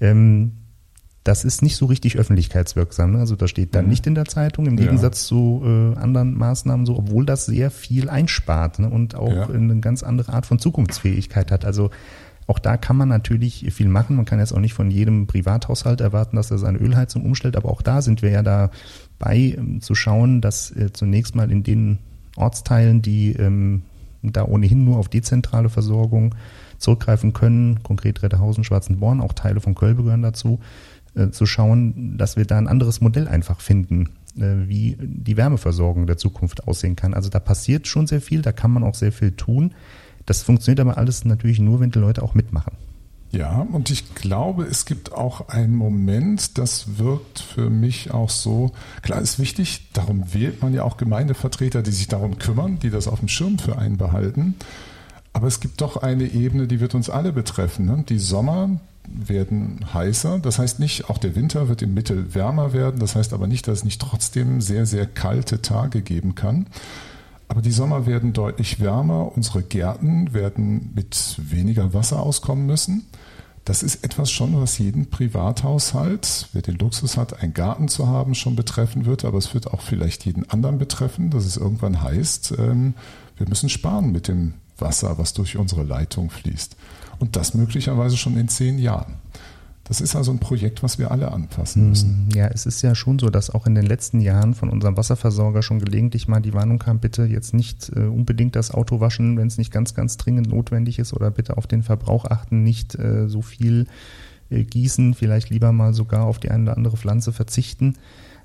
Ähm, 0.00 0.52
das 1.22 1.44
ist 1.44 1.62
nicht 1.62 1.76
so 1.76 1.86
richtig 1.86 2.16
öffentlichkeitswirksam. 2.18 3.12
Ne? 3.12 3.18
Also 3.18 3.36
das 3.36 3.50
steht 3.50 3.76
dann 3.76 3.84
mhm. 3.84 3.90
nicht 3.90 4.06
in 4.08 4.16
der 4.16 4.24
Zeitung, 4.24 4.66
im 4.66 4.76
Gegensatz 4.76 5.22
ja. 5.22 5.28
zu 5.28 5.62
äh, 5.64 5.96
anderen 5.96 6.36
Maßnahmen 6.36 6.86
so, 6.86 6.96
obwohl 6.96 7.24
das 7.24 7.46
sehr 7.46 7.70
viel 7.70 8.08
einspart 8.08 8.80
ne? 8.80 8.90
und 8.90 9.14
auch 9.14 9.30
ja. 9.30 9.48
eine 9.48 9.78
ganz 9.78 10.02
andere 10.02 10.32
Art 10.32 10.46
von 10.46 10.58
Zukunftsfähigkeit 10.58 11.52
hat. 11.52 11.64
Also 11.64 11.90
auch 12.50 12.58
da 12.58 12.76
kann 12.76 12.96
man 12.96 13.08
natürlich 13.08 13.72
viel 13.72 13.88
machen. 13.88 14.16
Man 14.16 14.24
kann 14.24 14.40
jetzt 14.40 14.52
auch 14.52 14.58
nicht 14.58 14.74
von 14.74 14.90
jedem 14.90 15.28
Privathaushalt 15.28 16.00
erwarten, 16.00 16.34
dass 16.34 16.50
er 16.50 16.58
seine 16.58 16.78
Ölheizung 16.78 17.24
umstellt, 17.24 17.56
aber 17.56 17.70
auch 17.70 17.80
da 17.80 18.02
sind 18.02 18.22
wir 18.22 18.30
ja 18.30 18.42
dabei 18.42 19.36
ähm, 19.56 19.80
zu 19.80 19.94
schauen, 19.94 20.40
dass 20.40 20.70
äh, 20.72 20.92
zunächst 20.92 21.36
mal 21.36 21.50
in 21.50 21.62
den 21.62 21.98
Ortsteilen, 22.36 23.02
die 23.02 23.32
ähm, 23.34 23.82
da 24.22 24.44
ohnehin 24.44 24.84
nur 24.84 24.98
auf 24.98 25.08
dezentrale 25.08 25.68
Versorgung 25.68 26.34
zurückgreifen 26.78 27.32
können, 27.32 27.82
konkret 27.84 28.22
Retterhausen, 28.22 28.64
Schwarzenborn, 28.64 29.20
auch 29.20 29.32
Teile 29.32 29.60
von 29.60 29.76
Köln 29.76 29.96
gehören 29.96 30.22
dazu, 30.22 30.58
äh, 31.14 31.30
zu 31.30 31.46
schauen, 31.46 32.18
dass 32.18 32.36
wir 32.36 32.46
da 32.46 32.58
ein 32.58 32.68
anderes 32.68 33.00
Modell 33.00 33.28
einfach 33.28 33.60
finden, 33.60 34.08
äh, 34.36 34.66
wie 34.66 34.96
die 35.00 35.36
Wärmeversorgung 35.36 36.08
der 36.08 36.16
Zukunft 36.16 36.66
aussehen 36.66 36.96
kann. 36.96 37.14
Also 37.14 37.30
da 37.30 37.38
passiert 37.38 37.86
schon 37.86 38.08
sehr 38.08 38.20
viel, 38.20 38.42
da 38.42 38.52
kann 38.52 38.72
man 38.72 38.82
auch 38.82 38.94
sehr 38.94 39.12
viel 39.12 39.32
tun. 39.32 39.72
Das 40.30 40.44
funktioniert 40.44 40.78
aber 40.78 40.96
alles 40.96 41.24
natürlich 41.24 41.58
nur, 41.58 41.80
wenn 41.80 41.90
die 41.90 41.98
Leute 41.98 42.22
auch 42.22 42.34
mitmachen. 42.34 42.74
Ja, 43.32 43.66
und 43.72 43.90
ich 43.90 44.14
glaube, 44.14 44.62
es 44.62 44.84
gibt 44.84 45.12
auch 45.12 45.48
einen 45.48 45.74
Moment, 45.74 46.56
das 46.56 46.98
wirkt 46.98 47.40
für 47.40 47.68
mich 47.68 48.12
auch 48.12 48.30
so, 48.30 48.70
klar 49.02 49.20
ist 49.20 49.40
wichtig, 49.40 49.90
darum 49.92 50.32
wählt 50.32 50.62
man 50.62 50.72
ja 50.72 50.84
auch 50.84 50.98
Gemeindevertreter, 50.98 51.82
die 51.82 51.90
sich 51.90 52.06
darum 52.06 52.38
kümmern, 52.38 52.78
die 52.78 52.90
das 52.90 53.08
auf 53.08 53.18
dem 53.18 53.26
Schirm 53.26 53.58
für 53.58 53.76
einen 53.76 53.96
behalten. 53.96 54.54
Aber 55.32 55.48
es 55.48 55.58
gibt 55.58 55.80
doch 55.80 55.96
eine 55.96 56.28
Ebene, 56.28 56.68
die 56.68 56.78
wird 56.78 56.94
uns 56.94 57.10
alle 57.10 57.32
betreffen. 57.32 57.86
Ne? 57.86 58.04
Die 58.08 58.20
Sommer 58.20 58.78
werden 59.08 59.84
heißer, 59.92 60.38
das 60.38 60.60
heißt 60.60 60.78
nicht, 60.78 61.10
auch 61.10 61.18
der 61.18 61.34
Winter 61.34 61.68
wird 61.68 61.82
im 61.82 61.92
Mittel 61.92 62.36
wärmer 62.36 62.72
werden, 62.72 63.00
das 63.00 63.16
heißt 63.16 63.32
aber 63.32 63.48
nicht, 63.48 63.66
dass 63.66 63.78
es 63.78 63.84
nicht 63.84 64.00
trotzdem 64.00 64.60
sehr, 64.60 64.86
sehr 64.86 65.06
kalte 65.06 65.60
Tage 65.60 66.02
geben 66.02 66.36
kann. 66.36 66.68
Aber 67.50 67.62
die 67.62 67.72
Sommer 67.72 68.06
werden 68.06 68.32
deutlich 68.32 68.78
wärmer. 68.78 69.32
Unsere 69.34 69.64
Gärten 69.64 70.32
werden 70.32 70.92
mit 70.94 71.34
weniger 71.36 71.92
Wasser 71.92 72.22
auskommen 72.22 72.64
müssen. 72.64 73.08
Das 73.64 73.82
ist 73.82 74.04
etwas 74.04 74.30
schon, 74.30 74.56
was 74.60 74.78
jeden 74.78 75.10
Privathaushalt, 75.10 76.48
wer 76.52 76.62
den 76.62 76.78
Luxus 76.78 77.16
hat, 77.16 77.42
einen 77.42 77.52
Garten 77.52 77.88
zu 77.88 78.06
haben, 78.06 78.36
schon 78.36 78.54
betreffen 78.54 79.04
wird. 79.04 79.24
Aber 79.24 79.36
es 79.36 79.52
wird 79.52 79.66
auch 79.66 79.80
vielleicht 79.80 80.26
jeden 80.26 80.48
anderen 80.48 80.78
betreffen, 80.78 81.30
dass 81.30 81.44
es 81.44 81.56
irgendwann 81.56 82.00
heißt, 82.00 82.54
ähm, 82.56 82.94
wir 83.36 83.48
müssen 83.48 83.68
sparen 83.68 84.12
mit 84.12 84.28
dem 84.28 84.54
Wasser, 84.78 85.18
was 85.18 85.32
durch 85.32 85.56
unsere 85.56 85.82
Leitung 85.82 86.30
fließt. 86.30 86.76
Und 87.18 87.34
das 87.34 87.54
möglicherweise 87.54 88.16
schon 88.16 88.36
in 88.36 88.46
zehn 88.46 88.78
Jahren. 88.78 89.16
Das 89.90 90.00
ist 90.00 90.14
also 90.14 90.30
ein 90.30 90.38
Projekt, 90.38 90.84
was 90.84 91.00
wir 91.00 91.10
alle 91.10 91.32
anpassen 91.32 91.88
müssen. 91.88 92.28
Mm, 92.28 92.36
ja, 92.36 92.46
es 92.46 92.64
ist 92.64 92.80
ja 92.80 92.94
schon 92.94 93.18
so, 93.18 93.28
dass 93.28 93.50
auch 93.50 93.66
in 93.66 93.74
den 93.74 93.84
letzten 93.84 94.20
Jahren 94.20 94.54
von 94.54 94.68
unserem 94.68 94.96
Wasserversorger 94.96 95.62
schon 95.62 95.80
gelegentlich 95.80 96.28
mal 96.28 96.38
die 96.38 96.54
Warnung 96.54 96.78
kam, 96.78 97.00
bitte 97.00 97.24
jetzt 97.24 97.54
nicht 97.54 97.90
äh, 97.96 98.02
unbedingt 98.02 98.54
das 98.54 98.70
Auto 98.70 99.00
waschen, 99.00 99.36
wenn 99.36 99.48
es 99.48 99.58
nicht 99.58 99.72
ganz, 99.72 99.92
ganz 99.92 100.16
dringend 100.16 100.48
notwendig 100.48 101.00
ist 101.00 101.12
oder 101.12 101.32
bitte 101.32 101.56
auf 101.56 101.66
den 101.66 101.82
Verbrauch 101.82 102.24
achten, 102.24 102.62
nicht 102.62 102.94
äh, 102.94 103.28
so 103.28 103.42
viel 103.42 103.88
äh, 104.48 104.62
gießen, 104.62 105.14
vielleicht 105.14 105.50
lieber 105.50 105.72
mal 105.72 105.92
sogar 105.92 106.22
auf 106.22 106.38
die 106.38 106.52
eine 106.52 106.62
oder 106.62 106.76
andere 106.76 106.96
Pflanze 106.96 107.32
verzichten, 107.32 107.94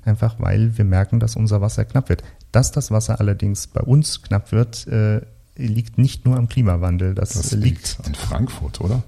einfach 0.04 0.40
weil 0.40 0.76
wir 0.76 0.84
merken, 0.84 1.20
dass 1.20 1.36
unser 1.36 1.60
Wasser 1.60 1.84
knapp 1.84 2.08
wird. 2.08 2.24
Dass 2.50 2.72
das 2.72 2.90
Wasser 2.90 3.20
allerdings 3.20 3.68
bei 3.68 3.82
uns 3.82 4.20
knapp 4.20 4.50
wird, 4.50 4.88
äh, 4.88 5.20
liegt 5.54 5.96
nicht 5.96 6.24
nur 6.24 6.38
am 6.38 6.48
Klimawandel. 6.48 7.14
Das, 7.14 7.34
das 7.34 7.52
liegt, 7.52 7.98
liegt 7.98 8.04
an 8.04 8.16
Frankfurt, 8.16 8.80
oder? 8.80 9.04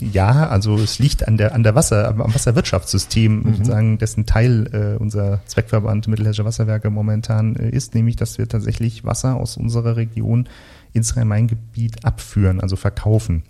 Ja, 0.00 0.48
also 0.48 0.76
es 0.76 0.98
liegt 0.98 1.26
an 1.26 1.36
der, 1.36 1.54
an 1.54 1.62
der 1.62 1.74
Wasser, 1.74 2.08
am 2.08 2.34
Wasserwirtschaftssystem, 2.34 3.38
mhm. 3.38 3.54
sozusagen, 3.56 3.98
dessen 3.98 4.26
Teil 4.26 4.66
äh, 4.72 5.00
unser 5.00 5.40
Zweckverband 5.46 6.06
Mittelhessische 6.08 6.44
Wasserwerke 6.44 6.90
momentan 6.90 7.56
äh, 7.56 7.70
ist, 7.70 7.94
nämlich, 7.94 8.16
dass 8.16 8.38
wir 8.38 8.48
tatsächlich 8.48 9.04
Wasser 9.04 9.36
aus 9.36 9.56
unserer 9.56 9.96
Region 9.96 10.48
ins 10.92 11.16
Rhein-Main-Gebiet 11.16 12.04
abführen, 12.04 12.60
also 12.60 12.76
verkaufen. 12.76 13.42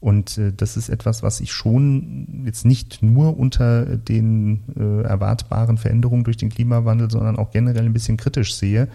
Und 0.00 0.38
äh, 0.38 0.52
das 0.56 0.76
ist 0.76 0.88
etwas, 0.88 1.22
was 1.22 1.40
ich 1.40 1.52
schon 1.52 2.42
jetzt 2.46 2.64
nicht 2.64 3.02
nur 3.02 3.38
unter 3.38 3.84
den 3.84 4.62
äh, 4.78 5.02
erwartbaren 5.02 5.76
Veränderungen 5.76 6.24
durch 6.24 6.38
den 6.38 6.48
Klimawandel, 6.48 7.10
sondern 7.10 7.36
auch 7.36 7.50
generell 7.50 7.84
ein 7.84 7.92
bisschen 7.92 8.16
kritisch 8.16 8.54
sehe. 8.54 8.88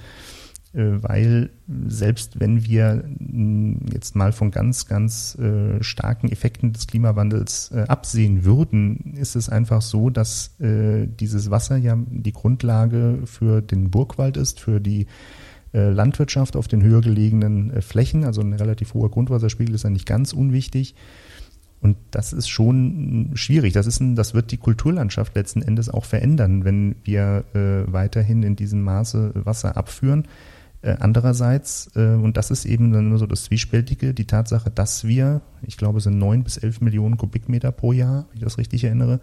Äh, 0.76 1.02
weil 1.02 1.52
selbst 1.88 2.40
wenn 2.40 2.66
wir 2.66 3.06
mm, 3.18 3.88
jetzt 3.94 4.16
mal 4.16 4.32
von 4.34 4.52
ganz, 4.52 4.88
ganz 4.88 5.38
äh, 5.40 5.82
starken 5.82 6.30
Effekten 6.32 6.74
des 6.74 6.88
Klimawandels 6.88 7.72
äh, 7.74 7.86
absehen 7.88 8.44
würden, 8.44 9.16
ist 9.18 9.36
es 9.36 9.50
einfach 9.50 9.82
so, 9.82 10.10
dass 10.10 10.56
dieses 10.60 11.52
Wasser 11.52 11.78
ja 11.78 11.98
die 12.08 12.34
Grundlage 12.34 13.20
für 13.26 13.62
den 13.62 13.90
Burgwald 13.90 14.38
ist, 14.38 14.60
für 14.60 14.80
die 14.80 15.08
Landwirtschaft 15.74 16.56
auf 16.56 16.68
den 16.68 16.84
höher 16.84 17.02
gelegenen 17.02 17.82
Flächen, 17.82 18.24
also 18.24 18.42
ein 18.42 18.54
relativ 18.54 18.94
hoher 18.94 19.12
Grundwasserspiegel 19.12 19.76
ist 19.76 19.84
ja 19.84 19.90
nicht 19.90 20.06
ganz 20.06 20.32
unwichtig. 20.32 20.96
Und 21.82 21.98
das 22.12 22.32
ist 22.34 22.48
schon 22.48 23.32
schwierig. 23.34 23.74
Das, 23.74 23.86
ist 23.86 24.00
ein, 24.00 24.16
das 24.16 24.34
wird 24.34 24.52
die 24.52 24.58
Kulturlandschaft 24.58 25.36
letzten 25.36 25.62
Endes 25.62 25.90
auch 25.90 26.06
verändern, 26.06 26.64
wenn 26.64 26.96
wir 27.04 27.44
äh, 27.54 27.92
weiterhin 27.92 28.44
in 28.44 28.56
diesem 28.56 28.82
Maße 28.84 29.32
Wasser 29.36 29.76
abführen. 29.76 30.28
Äh, 30.86 30.98
andererseits, 31.00 31.90
äh, 31.96 32.14
und 32.14 32.38
das 32.38 32.52
ist 32.52 32.64
eben 32.66 32.92
dann 32.92 33.10
nur 33.10 33.18
so 33.18 33.26
das 33.26 33.46
Zwiespältige, 33.46 34.14
die 34.14 34.26
Tatsache, 34.26 34.70
dass 34.70 35.04
wir, 35.04 35.42
ich 35.64 35.78
glaube, 35.78 35.98
es 35.98 36.04
sind 36.04 36.20
neun 36.20 36.44
bis 36.44 36.58
elf 36.58 36.80
Millionen 36.80 37.18
Kubikmeter 37.18 37.72
pro 37.72 37.92
Jahr, 37.92 38.28
wenn 38.30 38.38
ich 38.38 38.44
das 38.44 38.60
richtig 38.60 38.84
erinnere, 38.84 39.20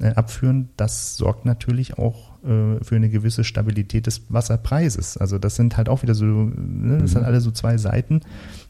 äh, 0.00 0.14
abführen, 0.14 0.70
das 0.78 1.16
sorgt 1.16 1.44
natürlich 1.44 1.98
auch 1.98 2.32
für 2.44 2.96
eine 2.96 3.08
gewisse 3.08 3.42
Stabilität 3.42 4.06
des 4.06 4.26
Wasserpreises. 4.28 5.16
Also 5.16 5.38
das 5.38 5.56
sind 5.56 5.78
halt 5.78 5.88
auch 5.88 6.02
wieder 6.02 6.14
so, 6.14 6.26
ne, 6.26 6.98
das 6.98 7.12
mhm. 7.12 7.14
sind 7.14 7.24
alle 7.24 7.40
so 7.40 7.50
zwei 7.50 7.78
Seiten. 7.78 8.20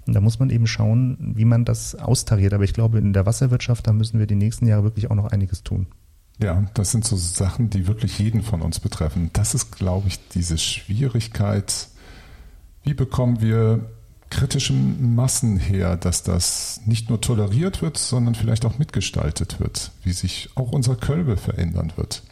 Und 0.07 0.13
da 0.15 0.21
muss 0.21 0.39
man 0.39 0.51
eben 0.51 0.69
schauen, 0.69 1.33
wie 1.35 1.45
man 1.45 1.65
das 1.65 1.97
austariert. 1.97 2.55
Aber 2.55 2.63
ich 2.63 2.73
glaube, 2.73 2.99
in 2.99 3.13
der 3.13 3.27
Wasserwirtschaft, 3.27 3.89
da 3.89 3.93
müssen 3.93 4.21
wir 4.21 4.29
die 4.29 4.37
nächsten 4.37 4.69
Jahre 4.69 4.85
wirklich 4.85 5.11
auch 5.11 5.17
noch 5.17 5.33
einiges 5.33 5.65
tun. 5.65 5.89
Ja, 6.41 6.67
das 6.75 6.93
sind 6.93 7.05
so 7.05 7.17
Sachen, 7.17 7.69
die 7.69 7.89
wirklich 7.89 8.17
jeden 8.21 8.43
von 8.43 8.63
uns 8.63 8.79
betreffen. 8.79 9.31
Das 9.33 9.55
ist, 9.55 9.73
glaube 9.73 10.07
ich, 10.07 10.21
diese 10.29 10.57
Schwierigkeit. 10.57 11.89
Wie 12.85 12.95
bekommen 12.95 13.41
wir 13.41 13.91
kritischen 14.31 15.15
Massen 15.15 15.59
her, 15.59 15.97
dass 15.97 16.23
das 16.23 16.81
nicht 16.87 17.09
nur 17.09 17.21
toleriert 17.21 17.83
wird, 17.83 17.97
sondern 17.97 18.35
vielleicht 18.35 18.65
auch 18.65 18.79
mitgestaltet 18.79 19.61
wird, 19.61 19.93
wie 20.03 20.13
sich 20.13 20.51
auch 20.57 20.73
unser 20.73 20.97
Kölbe 20.97 21.37
verändern 21.37 21.93
wird. 21.97 22.23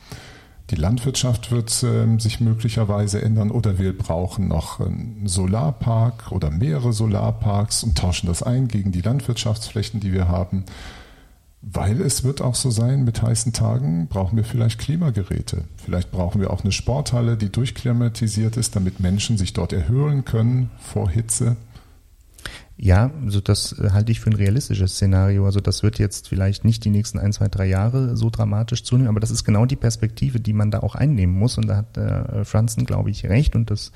Die 0.70 0.76
Landwirtschaft 0.76 1.52
wird 1.52 1.70
äh, 1.82 2.18
sich 2.18 2.40
möglicherweise 2.40 3.22
ändern 3.22 3.50
oder 3.50 3.78
wir 3.78 3.96
brauchen 3.96 4.48
noch 4.48 4.80
einen 4.80 5.22
Solarpark 5.26 6.32
oder 6.32 6.50
mehrere 6.50 6.92
Solarparks 6.92 7.84
und 7.84 7.98
tauschen 7.98 8.26
das 8.26 8.42
ein 8.42 8.68
gegen 8.68 8.90
die 8.90 9.02
Landwirtschaftsflächen, 9.02 10.00
die 10.00 10.12
wir 10.12 10.28
haben. 10.28 10.64
Weil 11.62 12.00
es 12.00 12.24
wird 12.24 12.42
auch 12.42 12.56
so 12.56 12.70
sein, 12.70 13.04
mit 13.04 13.22
heißen 13.22 13.52
Tagen 13.52 14.08
brauchen 14.08 14.36
wir 14.36 14.44
vielleicht 14.44 14.80
Klimageräte. 14.80 15.64
Vielleicht 15.76 16.10
brauchen 16.10 16.40
wir 16.40 16.50
auch 16.50 16.62
eine 16.62 16.72
Sporthalle, 16.72 17.36
die 17.36 17.50
durchklimatisiert 17.50 18.56
ist, 18.56 18.74
damit 18.74 18.98
Menschen 18.98 19.38
sich 19.38 19.52
dort 19.52 19.72
erhöhlen 19.72 20.24
können 20.24 20.70
vor 20.78 21.08
Hitze. 21.08 21.56
Ja, 22.84 23.12
also 23.24 23.40
das 23.40 23.78
äh, 23.78 23.90
halte 23.90 24.10
ich 24.10 24.18
für 24.18 24.30
ein 24.30 24.34
realistisches 24.34 24.94
Szenario. 24.94 25.46
Also 25.46 25.60
das 25.60 25.84
wird 25.84 26.00
jetzt 26.00 26.28
vielleicht 26.28 26.64
nicht 26.64 26.84
die 26.84 26.90
nächsten 26.90 27.20
ein, 27.20 27.32
zwei, 27.32 27.46
drei 27.46 27.66
Jahre 27.66 28.16
so 28.16 28.28
dramatisch 28.28 28.82
zunehmen, 28.82 29.08
aber 29.08 29.20
das 29.20 29.30
ist 29.30 29.44
genau 29.44 29.66
die 29.66 29.76
Perspektive, 29.76 30.40
die 30.40 30.52
man 30.52 30.72
da 30.72 30.80
auch 30.80 30.96
einnehmen 30.96 31.32
muss. 31.32 31.58
Und 31.58 31.68
da 31.68 31.76
hat 31.76 31.96
äh, 31.96 32.44
Franzen, 32.44 32.84
glaube 32.84 33.10
ich, 33.10 33.24
recht. 33.26 33.54
Und 33.54 33.70
das 33.70 33.92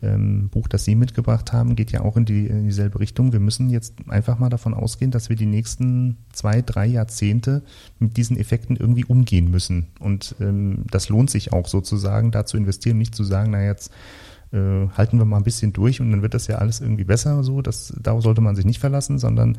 ähm, 0.00 0.48
Buch, 0.48 0.68
das 0.68 0.84
Sie 0.84 0.94
mitgebracht 0.94 1.52
haben, 1.52 1.74
geht 1.74 1.90
ja 1.90 2.02
auch 2.02 2.16
in, 2.16 2.24
die, 2.24 2.46
in 2.46 2.66
dieselbe 2.66 3.00
Richtung. 3.00 3.32
Wir 3.32 3.40
müssen 3.40 3.68
jetzt 3.68 3.94
einfach 4.06 4.38
mal 4.38 4.48
davon 4.48 4.74
ausgehen, 4.74 5.10
dass 5.10 5.28
wir 5.28 5.34
die 5.34 5.46
nächsten 5.46 6.18
zwei, 6.32 6.62
drei 6.62 6.86
Jahrzehnte 6.86 7.64
mit 7.98 8.16
diesen 8.16 8.36
Effekten 8.36 8.76
irgendwie 8.76 9.06
umgehen 9.06 9.50
müssen. 9.50 9.88
Und 9.98 10.36
ähm, 10.38 10.84
das 10.88 11.08
lohnt 11.08 11.30
sich 11.30 11.52
auch 11.52 11.66
sozusagen, 11.66 12.30
da 12.30 12.46
zu 12.46 12.56
investieren, 12.56 12.96
nicht 12.96 13.16
zu 13.16 13.24
sagen, 13.24 13.50
na 13.50 13.64
jetzt 13.64 13.90
äh, 14.52 14.88
halten 14.96 15.18
wir 15.18 15.24
mal 15.24 15.36
ein 15.36 15.44
bisschen 15.44 15.72
durch 15.72 16.00
und 16.00 16.10
dann 16.10 16.22
wird 16.22 16.34
das 16.34 16.46
ja 16.46 16.56
alles 16.56 16.80
irgendwie 16.80 17.04
besser 17.04 17.42
so. 17.44 17.62
Das, 17.62 17.94
darauf 18.00 18.22
sollte 18.22 18.40
man 18.40 18.56
sich 18.56 18.64
nicht 18.64 18.80
verlassen, 18.80 19.18
sondern 19.18 19.58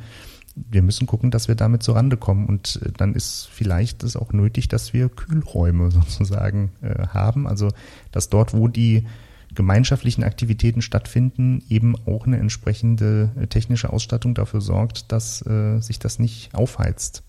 wir 0.55 0.81
müssen 0.81 1.07
gucken, 1.07 1.31
dass 1.31 1.47
wir 1.47 1.55
damit 1.55 1.83
zurande 1.83 2.17
kommen. 2.17 2.45
Und 2.45 2.79
äh, 2.83 2.91
dann 2.95 3.13
ist 3.13 3.47
vielleicht 3.51 4.03
es 4.03 4.15
auch 4.15 4.33
nötig, 4.33 4.67
dass 4.67 4.93
wir 4.93 5.09
Kühlräume 5.09 5.91
sozusagen 5.91 6.71
äh, 6.81 7.07
haben. 7.07 7.47
Also 7.47 7.69
dass 8.11 8.29
dort, 8.29 8.53
wo 8.53 8.67
die 8.67 9.05
gemeinschaftlichen 9.53 10.23
Aktivitäten 10.23 10.81
stattfinden, 10.81 11.63
eben 11.69 11.95
auch 12.05 12.25
eine 12.25 12.37
entsprechende 12.37 13.31
äh, 13.39 13.47
technische 13.47 13.91
Ausstattung 13.91 14.33
dafür 14.33 14.61
sorgt, 14.61 15.11
dass 15.11 15.45
äh, 15.45 15.79
sich 15.79 15.99
das 15.99 16.19
nicht 16.19 16.53
aufheizt. 16.55 17.23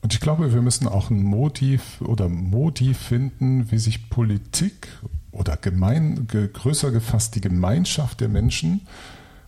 Und 0.00 0.12
ich 0.14 0.20
glaube, 0.20 0.52
wir 0.52 0.62
müssen 0.62 0.88
auch 0.88 1.10
ein 1.10 1.22
Motiv 1.22 2.00
oder 2.00 2.28
Modi 2.28 2.92
finden, 2.92 3.70
wie 3.70 3.78
sich 3.78 4.10
Politik 4.10 4.88
oder 5.32 5.56
gemein, 5.56 6.28
größer 6.28 6.90
gefasst 6.90 7.34
die 7.34 7.40
Gemeinschaft 7.40 8.20
der 8.20 8.28
Menschen 8.28 8.82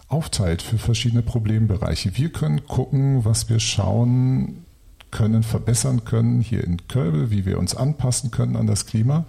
aufteilt 0.08 0.62
für 0.62 0.78
verschiedene 0.78 1.22
Problembereiche. 1.22 2.16
Wir 2.16 2.30
können 2.30 2.66
gucken, 2.66 3.24
was 3.24 3.48
wir 3.48 3.60
schauen 3.60 4.64
können, 5.10 5.42
verbessern 5.42 6.04
können 6.04 6.40
hier 6.40 6.64
in 6.64 6.88
Kölbe, 6.88 7.30
wie 7.30 7.46
wir 7.46 7.58
uns 7.58 7.74
anpassen 7.74 8.30
können 8.30 8.56
an 8.56 8.66
das 8.66 8.86
Klima. 8.86 9.24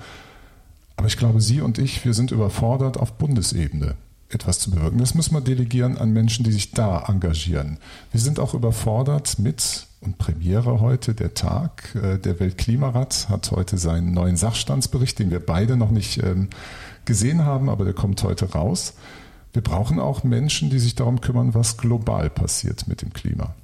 Aber 0.95 1.07
ich 1.07 1.17
glaube, 1.17 1.41
Sie 1.41 1.61
und 1.61 1.77
ich, 1.77 2.05
wir 2.05 2.13
sind 2.13 2.31
überfordert 2.31 2.97
auf 2.97 3.13
Bundesebene 3.13 3.95
etwas 4.29 4.59
zu 4.59 4.71
bewirken. 4.71 4.97
Das 4.97 5.13
müssen 5.13 5.33
wir 5.33 5.41
delegieren 5.41 5.97
an 5.97 6.11
Menschen, 6.11 6.43
die 6.43 6.51
sich 6.51 6.71
da 6.71 7.05
engagieren. 7.07 7.77
Wir 8.11 8.19
sind 8.19 8.39
auch 8.39 8.53
überfordert 8.53 9.39
mit, 9.39 9.87
und 10.01 10.17
Premiere 10.17 10.79
heute, 10.79 11.13
der 11.13 11.33
Tag, 11.33 11.95
äh, 11.95 12.17
der 12.17 12.39
Weltklimarat 12.39 13.29
hat 13.29 13.51
heute 13.51 13.77
seinen 13.77 14.13
neuen 14.13 14.37
Sachstandsbericht, 14.37 15.19
den 15.19 15.31
wir 15.31 15.39
beide 15.39 15.77
noch 15.77 15.91
nicht 15.91 16.21
ähm, 16.23 16.49
gesehen 17.05 17.45
haben, 17.45 17.69
aber 17.69 17.85
der 17.85 17.93
kommt 17.93 18.23
heute 18.23 18.51
raus. 18.51 18.93
Wir 19.53 19.61
brauchen 19.61 19.99
auch 19.99 20.23
Menschen, 20.23 20.69
die 20.69 20.79
sich 20.79 20.95
darum 20.95 21.21
kümmern, 21.21 21.53
was 21.53 21.77
global 21.77 22.29
passiert 22.29 22.87
mit 22.87 23.01
dem 23.01 23.13
Klima. 23.13 23.55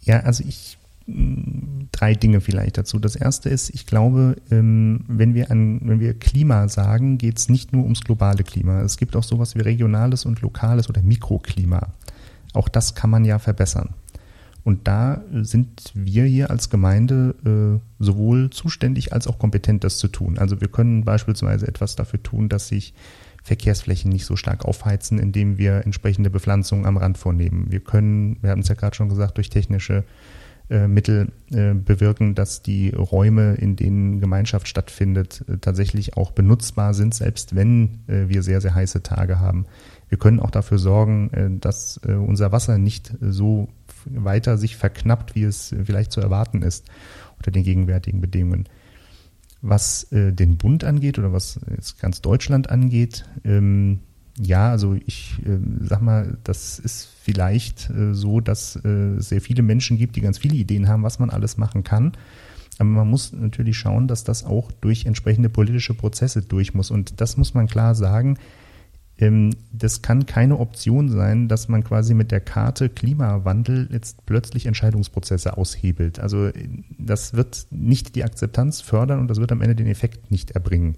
Ja, 0.00 0.20
also 0.20 0.42
ich 0.46 0.78
drei 1.06 2.14
Dinge 2.14 2.40
vielleicht 2.40 2.78
dazu. 2.78 2.98
Das 2.98 3.14
erste 3.14 3.48
ist, 3.48 3.70
ich 3.70 3.86
glaube, 3.86 4.36
ähm, 4.50 5.04
wenn 5.06 5.34
wir 5.34 5.50
an, 5.50 5.80
wenn 5.84 6.00
wir 6.00 6.14
Klima 6.14 6.68
sagen, 6.68 7.16
geht 7.18 7.38
es 7.38 7.48
nicht 7.48 7.72
nur 7.72 7.84
ums 7.84 8.02
globale 8.02 8.42
Klima. 8.42 8.80
Es 8.82 8.96
gibt 8.96 9.14
auch 9.14 9.22
sowas 9.22 9.54
wie 9.54 9.60
regionales 9.60 10.24
und 10.24 10.40
lokales 10.40 10.88
oder 10.88 11.02
Mikroklima. 11.02 11.92
Auch 12.54 12.68
das 12.68 12.94
kann 12.94 13.10
man 13.10 13.24
ja 13.24 13.38
verbessern. 13.38 13.90
Und 14.64 14.88
da 14.88 15.22
sind 15.30 15.92
wir 15.94 16.24
hier 16.24 16.50
als 16.50 16.70
Gemeinde 16.70 17.36
äh, 17.44 18.02
sowohl 18.02 18.50
zuständig 18.50 19.12
als 19.12 19.28
auch 19.28 19.38
kompetent, 19.38 19.84
das 19.84 19.98
zu 19.98 20.08
tun. 20.08 20.38
Also 20.38 20.60
wir 20.60 20.66
können 20.66 21.04
beispielsweise 21.04 21.68
etwas 21.68 21.94
dafür 21.94 22.20
tun, 22.20 22.48
dass 22.48 22.66
sich 22.66 22.92
Verkehrsflächen 23.44 24.10
nicht 24.10 24.26
so 24.26 24.34
stark 24.34 24.64
aufheizen, 24.64 25.20
indem 25.20 25.56
wir 25.56 25.84
entsprechende 25.84 26.30
Bepflanzungen 26.30 26.84
am 26.84 26.96
Rand 26.96 27.16
vornehmen. 27.16 27.66
Wir 27.70 27.78
können, 27.78 28.38
wir 28.42 28.50
haben 28.50 28.62
es 28.62 28.66
ja 28.66 28.74
gerade 28.74 28.96
schon 28.96 29.08
gesagt, 29.08 29.36
durch 29.36 29.50
technische 29.50 30.02
Mittel 30.68 31.32
äh, 31.52 31.74
bewirken, 31.74 32.34
dass 32.34 32.62
die 32.62 32.90
Räume, 32.90 33.54
in 33.54 33.76
denen 33.76 34.20
Gemeinschaft 34.20 34.66
stattfindet, 34.66 35.44
äh, 35.48 35.58
tatsächlich 35.58 36.16
auch 36.16 36.32
benutzbar 36.32 36.92
sind, 36.92 37.14
selbst 37.14 37.54
wenn 37.54 38.00
wir 38.06 38.42
sehr, 38.42 38.60
sehr 38.60 38.74
heiße 38.74 39.02
Tage 39.02 39.38
haben. 39.38 39.66
Wir 40.08 40.18
können 40.18 40.40
auch 40.40 40.50
dafür 40.50 40.78
sorgen, 40.78 41.58
dass 41.60 41.98
unser 41.98 42.52
Wasser 42.52 42.78
nicht 42.78 43.12
so 43.20 43.68
weiter 44.04 44.56
sich 44.58 44.76
verknappt, 44.76 45.34
wie 45.34 45.42
es 45.42 45.74
vielleicht 45.84 46.12
zu 46.12 46.20
erwarten 46.20 46.62
ist 46.62 46.88
unter 47.36 47.50
den 47.50 47.64
gegenwärtigen 47.64 48.20
Bedingungen. 48.20 48.68
Was 49.62 50.06
den 50.10 50.56
Bund 50.58 50.84
angeht 50.84 51.18
oder 51.18 51.32
was 51.32 51.58
jetzt 51.74 52.00
ganz 52.00 52.20
Deutschland 52.20 52.70
angeht, 52.70 53.24
ähm, 53.44 54.00
ja, 54.38 54.70
also 54.70 54.96
ich 55.06 55.38
äh, 55.46 55.58
sag 55.80 56.02
mal, 56.02 56.36
das 56.44 56.78
ist 56.78 57.08
vielleicht 57.22 57.88
äh, 57.90 58.14
so, 58.14 58.40
dass 58.40 58.76
äh, 58.76 59.16
es 59.16 59.30
sehr 59.30 59.40
viele 59.40 59.62
Menschen 59.62 59.96
gibt, 59.96 60.16
die 60.16 60.20
ganz 60.20 60.38
viele 60.38 60.56
Ideen 60.56 60.88
haben, 60.88 61.02
was 61.02 61.18
man 61.18 61.30
alles 61.30 61.56
machen 61.56 61.84
kann. 61.84 62.12
Aber 62.78 62.90
man 62.90 63.08
muss 63.08 63.32
natürlich 63.32 63.78
schauen, 63.78 64.06
dass 64.08 64.24
das 64.24 64.44
auch 64.44 64.70
durch 64.72 65.06
entsprechende 65.06 65.48
politische 65.48 65.94
Prozesse 65.94 66.42
durch 66.42 66.74
muss. 66.74 66.90
Und 66.90 67.20
das 67.20 67.38
muss 67.38 67.54
man 67.54 67.66
klar 67.66 67.94
sagen. 67.94 68.38
Ähm, 69.18 69.54
das 69.72 70.02
kann 70.02 70.26
keine 70.26 70.58
Option 70.58 71.08
sein, 71.08 71.48
dass 71.48 71.68
man 71.68 71.82
quasi 71.82 72.12
mit 72.12 72.30
der 72.30 72.40
Karte 72.40 72.90
Klimawandel 72.90 73.88
jetzt 73.90 74.26
plötzlich 74.26 74.66
Entscheidungsprozesse 74.66 75.56
aushebelt. 75.56 76.20
Also 76.20 76.50
das 76.98 77.32
wird 77.32 77.66
nicht 77.70 78.14
die 78.14 78.24
Akzeptanz 78.24 78.82
fördern 78.82 79.20
und 79.20 79.28
das 79.28 79.38
wird 79.38 79.52
am 79.52 79.62
Ende 79.62 79.74
den 79.74 79.86
Effekt 79.86 80.30
nicht 80.30 80.50
erbringen. 80.50 80.96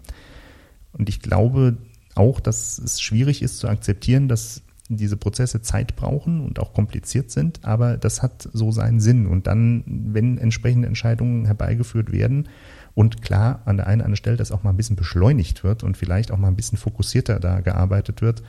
Und 0.93 1.09
ich 1.09 1.21
glaube, 1.21 1.77
auch, 2.19 2.41
dass 2.41 2.79
es 2.79 3.01
schwierig 3.01 3.43
ist 3.43 3.59
zu 3.59 3.69
akzeptieren, 3.69 4.29
dass 4.29 4.63
diese 4.89 5.17
Prozesse 5.17 5.61
Zeit 5.61 5.97
brauchen 5.97 6.41
und 6.41 6.59
auch 6.59 6.73
kompliziert 6.73 7.31
sind, 7.31 7.65
aber 7.65 7.99
das 7.99 8.23
hat 8.23 8.49
so 8.53 8.73
seinen 8.73 9.01
Sinn. 9.01 9.27
Und 9.27 9.47
dann, 9.47 9.85
wenn 9.87 10.39
entsprechende 10.39 10.89
Entscheidungen 10.89 11.45
herbeigeführt 11.45 12.11
werden 12.11 12.49
und 12.95 13.21
klar 13.21 13.63
an 13.67 13.77
der 13.77 13.87
einen 13.87 14.01
oder 14.01 14.07
anderen 14.07 14.17
Stelle 14.17 14.37
das 14.37 14.51
auch 14.51 14.63
mal 14.63 14.71
ein 14.71 14.77
bisschen 14.77 14.97
beschleunigt 14.97 15.63
wird 15.63 15.83
und 15.85 15.97
vielleicht 15.97 16.31
auch 16.31 16.39
mal 16.39 16.49
ein 16.49 16.57
bisschen 16.57 16.79
fokussierter 16.79 17.39
da 17.39 17.61
gearbeitet 17.61 18.23
wird, 18.23 18.43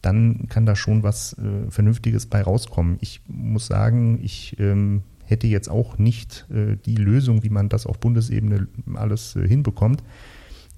dann 0.00 0.48
kann 0.48 0.66
da 0.66 0.76
schon 0.76 1.02
was 1.02 1.34
äh, 1.34 1.70
Vernünftiges 1.70 2.26
bei 2.26 2.42
rauskommen. 2.42 2.98
Ich 3.00 3.20
muss 3.26 3.66
sagen, 3.66 4.20
ich 4.22 4.58
ähm, 4.58 5.02
hätte 5.24 5.46
jetzt 5.46 5.68
auch 5.68 5.98
nicht 5.98 6.46
äh, 6.50 6.76
die 6.76 6.96
Lösung, 6.96 7.42
wie 7.42 7.50
man 7.50 7.68
das 7.68 7.86
auf 7.86 7.98
Bundesebene 8.00 8.68
alles 8.94 9.36
äh, 9.36 9.46
hinbekommt. 9.46 10.02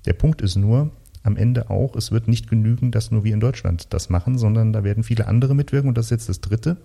Der 0.05 0.13
Punkt 0.13 0.41
ist 0.43 0.57
nur, 0.57 0.93
am 1.27 1.37
Ende 1.37 1.71
auch, 1.71 1.97
es 1.97 2.13
wird 2.13 2.29
nicht 2.29 2.49
genügen, 2.49 2.91
dass 2.91 3.11
nur 3.11 3.25
wir 3.25 3.35
in 3.35 3.41
Deutschland 3.41 3.93
das 3.93 4.09
machen, 4.09 4.39
sondern 4.39 4.73
da 4.73 4.85
werden 4.85 5.05
viele 5.05 5.27
andere 5.27 5.55
mitwirken. 5.55 5.89
Und 5.89 5.99
das 5.99 6.07
ist 6.07 6.11
jetzt 6.11 6.29
das 6.29 6.41
Dritte. 6.41 6.77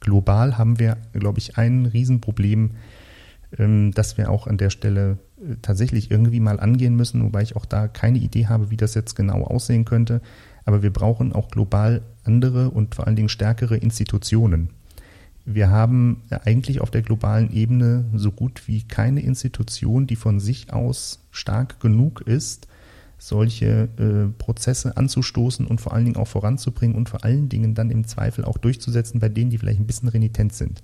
Global 0.00 0.58
haben 0.58 0.78
wir, 0.78 0.96
glaube 1.12 1.38
ich, 1.38 1.56
ein 1.56 1.86
Riesenproblem 1.86 2.72
ähm, 3.58 3.92
dass 3.92 4.16
wir 4.16 4.30
auch 4.30 4.46
an 4.46 4.56
der 4.56 4.70
Stelle 4.70 5.18
äh, 5.38 5.56
tatsächlich 5.60 6.10
irgendwie 6.10 6.40
mal 6.40 6.58
angehen 6.58 6.96
müssen, 6.96 7.22
wobei 7.22 7.42
ich 7.42 7.54
auch 7.54 7.66
da 7.66 7.88
keine 7.88 8.18
Idee 8.18 8.46
habe, 8.46 8.70
wie 8.70 8.76
das 8.76 8.94
jetzt 8.94 9.14
genau 9.14 9.44
aussehen 9.44 9.84
könnte. 9.84 10.20
Aber 10.64 10.82
wir 10.82 10.92
brauchen 10.92 11.32
auch 11.32 11.50
global 11.50 12.02
andere 12.24 12.70
und 12.70 12.94
vor 12.94 13.06
allen 13.06 13.16
Dingen 13.16 13.28
stärkere 13.28 13.76
Institutionen. 13.76 14.70
Wir 15.44 15.70
haben 15.70 16.22
eigentlich 16.44 16.80
auf 16.80 16.90
der 16.90 17.02
globalen 17.02 17.52
Ebene 17.52 18.04
so 18.14 18.30
gut 18.30 18.68
wie 18.68 18.84
keine 18.84 19.20
Institution, 19.20 20.06
die 20.06 20.16
von 20.16 20.38
sich 20.38 20.72
aus 20.72 21.26
stark 21.32 21.80
genug 21.80 22.20
ist, 22.20 22.68
solche 23.24 23.88
äh, 23.98 24.36
Prozesse 24.36 24.96
anzustoßen 24.96 25.66
und 25.66 25.80
vor 25.80 25.92
allen 25.92 26.06
Dingen 26.06 26.16
auch 26.16 26.26
voranzubringen 26.26 26.96
und 26.96 27.08
vor 27.08 27.24
allen 27.24 27.48
Dingen 27.48 27.74
dann 27.74 27.90
im 27.90 28.04
Zweifel 28.04 28.44
auch 28.44 28.58
durchzusetzen 28.58 29.20
bei 29.20 29.28
denen, 29.28 29.50
die 29.50 29.58
vielleicht 29.58 29.78
ein 29.78 29.86
bisschen 29.86 30.08
renitent 30.08 30.52
sind. 30.52 30.82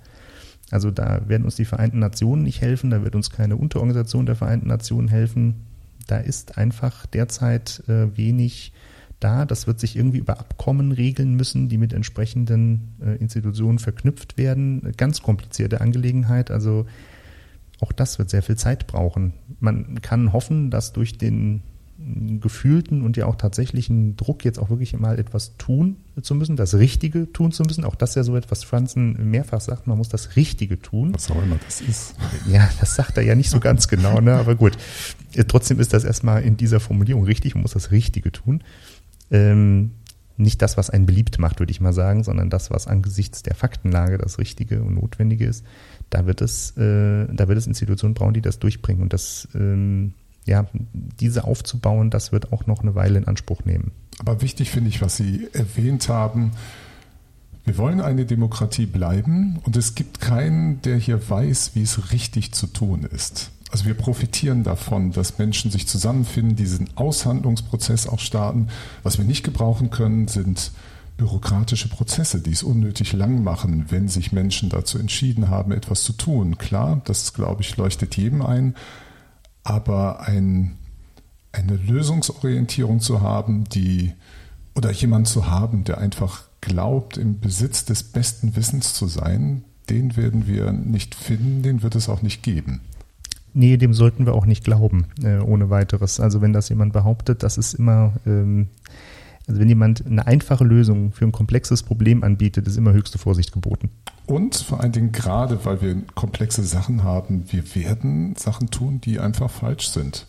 Also 0.71 0.89
da 0.89 1.27
werden 1.27 1.43
uns 1.43 1.57
die 1.57 1.65
Vereinten 1.65 1.99
Nationen 1.99 2.43
nicht 2.43 2.61
helfen, 2.61 2.91
da 2.91 3.03
wird 3.03 3.15
uns 3.15 3.29
keine 3.29 3.57
Unterorganisation 3.57 4.25
der 4.25 4.35
Vereinten 4.35 4.67
Nationen 4.67 5.09
helfen. 5.09 5.65
Da 6.07 6.17
ist 6.17 6.57
einfach 6.57 7.05
derzeit 7.07 7.83
äh, 7.89 8.15
wenig 8.15 8.71
da. 9.19 9.45
Das 9.45 9.67
wird 9.67 9.81
sich 9.81 9.97
irgendwie 9.97 10.19
über 10.19 10.39
Abkommen 10.39 10.93
regeln 10.93 11.35
müssen, 11.35 11.67
die 11.67 11.77
mit 11.77 11.91
entsprechenden 11.91 12.93
äh, 13.01 13.15
Institutionen 13.17 13.79
verknüpft 13.79 14.37
werden. 14.37 14.93
Ganz 14.95 15.21
komplizierte 15.21 15.81
Angelegenheit. 15.81 16.51
Also 16.51 16.85
auch 17.81 17.91
das 17.91 18.17
wird 18.17 18.29
sehr 18.29 18.43
viel 18.43 18.55
Zeit 18.55 18.87
brauchen. 18.87 19.33
Man 19.59 20.01
kann 20.01 20.31
hoffen, 20.31 20.71
dass 20.71 20.93
durch 20.93 21.17
den 21.17 21.63
gefühlten 22.39 23.01
und 23.01 23.17
ja 23.17 23.25
auch 23.25 23.35
tatsächlichen 23.35 24.15
Druck, 24.15 24.45
jetzt 24.45 24.57
auch 24.57 24.69
wirklich 24.69 24.97
mal 24.97 25.19
etwas 25.19 25.57
tun 25.57 25.97
zu 26.21 26.33
müssen, 26.33 26.55
das 26.55 26.75
Richtige 26.75 27.31
tun 27.31 27.51
zu 27.51 27.63
müssen. 27.63 27.83
Auch 27.83 27.95
das 27.95 28.11
ist 28.11 28.15
ja 28.15 28.23
so 28.23 28.35
etwas, 28.35 28.63
Franzen 28.63 29.29
mehrfach 29.29 29.61
sagt, 29.61 29.87
man 29.87 29.97
muss 29.97 30.09
das 30.09 30.35
Richtige 30.35 30.79
tun. 30.79 31.13
Was 31.13 31.29
auch 31.29 31.41
immer 31.41 31.57
das 31.65 31.81
ist. 31.81 32.15
Ja, 32.47 32.69
das 32.79 32.95
sagt 32.95 33.17
er 33.17 33.23
ja 33.23 33.35
nicht 33.35 33.49
so 33.49 33.59
ganz 33.59 33.87
genau, 33.87 34.21
ne? 34.21 34.33
aber 34.35 34.55
gut. 34.55 34.77
Trotzdem 35.47 35.79
ist 35.79 35.93
das 35.93 36.03
erstmal 36.03 36.43
in 36.43 36.57
dieser 36.57 36.79
Formulierung 36.79 37.23
richtig, 37.23 37.53
man 37.55 37.63
muss 37.63 37.73
das 37.73 37.91
Richtige 37.91 38.31
tun. 38.31 38.63
Ähm, 39.29 39.91
nicht 40.37 40.61
das, 40.61 40.77
was 40.77 40.89
einen 40.89 41.05
beliebt 41.05 41.37
macht, 41.37 41.59
würde 41.59 41.71
ich 41.71 41.81
mal 41.81 41.93
sagen, 41.93 42.23
sondern 42.23 42.49
das, 42.49 42.71
was 42.71 42.87
angesichts 42.87 43.43
der 43.43 43.55
Faktenlage 43.55 44.17
das 44.17 44.39
Richtige 44.39 44.81
und 44.81 44.95
Notwendige 44.95 45.45
ist. 45.45 45.65
Da 46.09 46.25
wird 46.25 46.41
es, 46.41 46.71
äh, 46.77 47.27
da 47.31 47.47
wird 47.47 47.57
es 47.57 47.67
Institutionen 47.67 48.13
brauchen, 48.13 48.33
die 48.33 48.41
das 48.41 48.57
durchbringen. 48.57 49.01
Und 49.01 49.11
das 49.11 49.49
ähm, 49.53 50.13
ja, 50.49 50.65
diese 50.83 51.43
aufzubauen, 51.43 52.09
das 52.09 52.31
wird 52.31 52.51
auch 52.51 52.65
noch 52.65 52.81
eine 52.81 52.95
Weile 52.95 53.19
in 53.19 53.27
Anspruch 53.27 53.63
nehmen. 53.65 53.91
Aber 54.17 54.41
wichtig 54.41 54.71
finde 54.71 54.89
ich, 54.89 55.01
was 55.01 55.15
Sie 55.15 55.47
erwähnt 55.53 56.09
haben, 56.09 56.51
wir 57.65 57.77
wollen 57.77 58.01
eine 58.01 58.25
Demokratie 58.25 58.87
bleiben 58.87 59.59
und 59.63 59.77
es 59.77 59.93
gibt 59.93 60.19
keinen, 60.21 60.81
der 60.81 60.97
hier 60.97 61.29
weiß, 61.29 61.71
wie 61.75 61.83
es 61.83 62.11
richtig 62.11 62.51
zu 62.51 62.65
tun 62.65 63.03
ist. 63.03 63.51
Also 63.71 63.85
wir 63.85 63.93
profitieren 63.93 64.63
davon, 64.63 65.11
dass 65.11 65.37
Menschen 65.37 65.69
sich 65.69 65.87
zusammenfinden, 65.87 66.55
diesen 66.55 66.89
Aushandlungsprozess 66.95 68.07
auch 68.07 68.19
starten. 68.19 68.69
Was 69.03 69.19
wir 69.19 69.25
nicht 69.25 69.43
gebrauchen 69.43 69.91
können, 69.91 70.27
sind 70.27 70.71
bürokratische 71.17 71.89
Prozesse, 71.89 72.41
die 72.41 72.53
es 72.53 72.63
unnötig 72.63 73.13
lang 73.13 73.43
machen, 73.43 73.85
wenn 73.89 74.07
sich 74.07 74.31
Menschen 74.31 74.69
dazu 74.69 74.97
entschieden 74.97 75.49
haben, 75.49 75.71
etwas 75.71 76.01
zu 76.01 76.13
tun. 76.13 76.57
Klar, 76.57 77.01
das 77.05 77.33
glaube 77.33 77.61
ich 77.61 77.77
leuchtet 77.77 78.17
jedem 78.17 78.41
ein 78.41 78.73
aber 79.63 80.21
ein, 80.21 80.77
eine 81.51 81.75
Lösungsorientierung 81.75 82.99
zu 82.99 83.21
haben, 83.21 83.65
die 83.65 84.13
oder 84.75 84.91
jemand 84.91 85.27
zu 85.27 85.49
haben, 85.49 85.83
der 85.83 85.97
einfach 85.97 86.43
glaubt, 86.61 87.17
im 87.17 87.39
Besitz 87.39 87.85
des 87.85 88.03
besten 88.03 88.55
Wissens 88.55 88.93
zu 88.93 89.07
sein, 89.07 89.63
den 89.89 90.15
werden 90.15 90.47
wir 90.47 90.71
nicht 90.71 91.15
finden, 91.15 91.63
den 91.63 91.81
wird 91.81 91.95
es 91.95 92.09
auch 92.09 92.21
nicht 92.21 92.43
geben. 92.43 92.81
Nee, 93.53 93.77
dem 93.77 93.93
sollten 93.93 94.25
wir 94.25 94.33
auch 94.33 94.45
nicht 94.45 94.63
glauben, 94.63 95.07
äh, 95.23 95.39
ohne 95.39 95.69
weiteres. 95.69 96.19
Also 96.19 96.41
wenn 96.41 96.53
das 96.53 96.69
jemand 96.69 96.93
behauptet, 96.93 97.41
das 97.41 97.57
ist 97.57 97.73
immer, 97.73 98.13
ähm, 98.25 98.67
also 99.49 99.59
wenn 99.59 99.67
jemand 99.67 100.05
eine 100.05 100.27
einfache 100.27 100.63
Lösung 100.63 101.11
für 101.11 101.25
ein 101.25 101.31
komplexes 101.31 101.81
Problem 101.81 102.23
anbietet, 102.23 102.67
ist 102.67 102.77
immer 102.77 102.93
höchste 102.93 103.17
Vorsicht 103.17 103.51
geboten. 103.51 103.89
Und 104.27 104.55
vor 104.55 104.79
allen 104.79 104.91
Dingen 104.91 105.11
gerade, 105.11 105.65
weil 105.65 105.81
wir 105.81 106.03
komplexe 106.13 106.63
Sachen 106.63 107.03
haben, 107.03 107.45
wir 107.51 107.63
werden 107.73 108.35
Sachen 108.35 108.69
tun, 108.69 109.01
die 109.01 109.19
einfach 109.19 109.49
falsch 109.49 109.89
sind. 109.89 110.27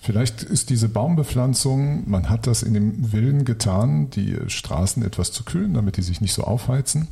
Vielleicht 0.00 0.42
ist 0.42 0.70
diese 0.70 0.88
Baumbepflanzung, 0.88 2.10
man 2.10 2.28
hat 2.28 2.48
das 2.48 2.64
in 2.64 2.74
dem 2.74 3.12
Willen 3.12 3.44
getan, 3.44 4.10
die 4.10 4.36
Straßen 4.48 5.04
etwas 5.04 5.30
zu 5.30 5.44
kühlen, 5.44 5.74
damit 5.74 5.96
die 5.96 6.02
sich 6.02 6.20
nicht 6.20 6.32
so 6.32 6.42
aufheizen. 6.42 7.06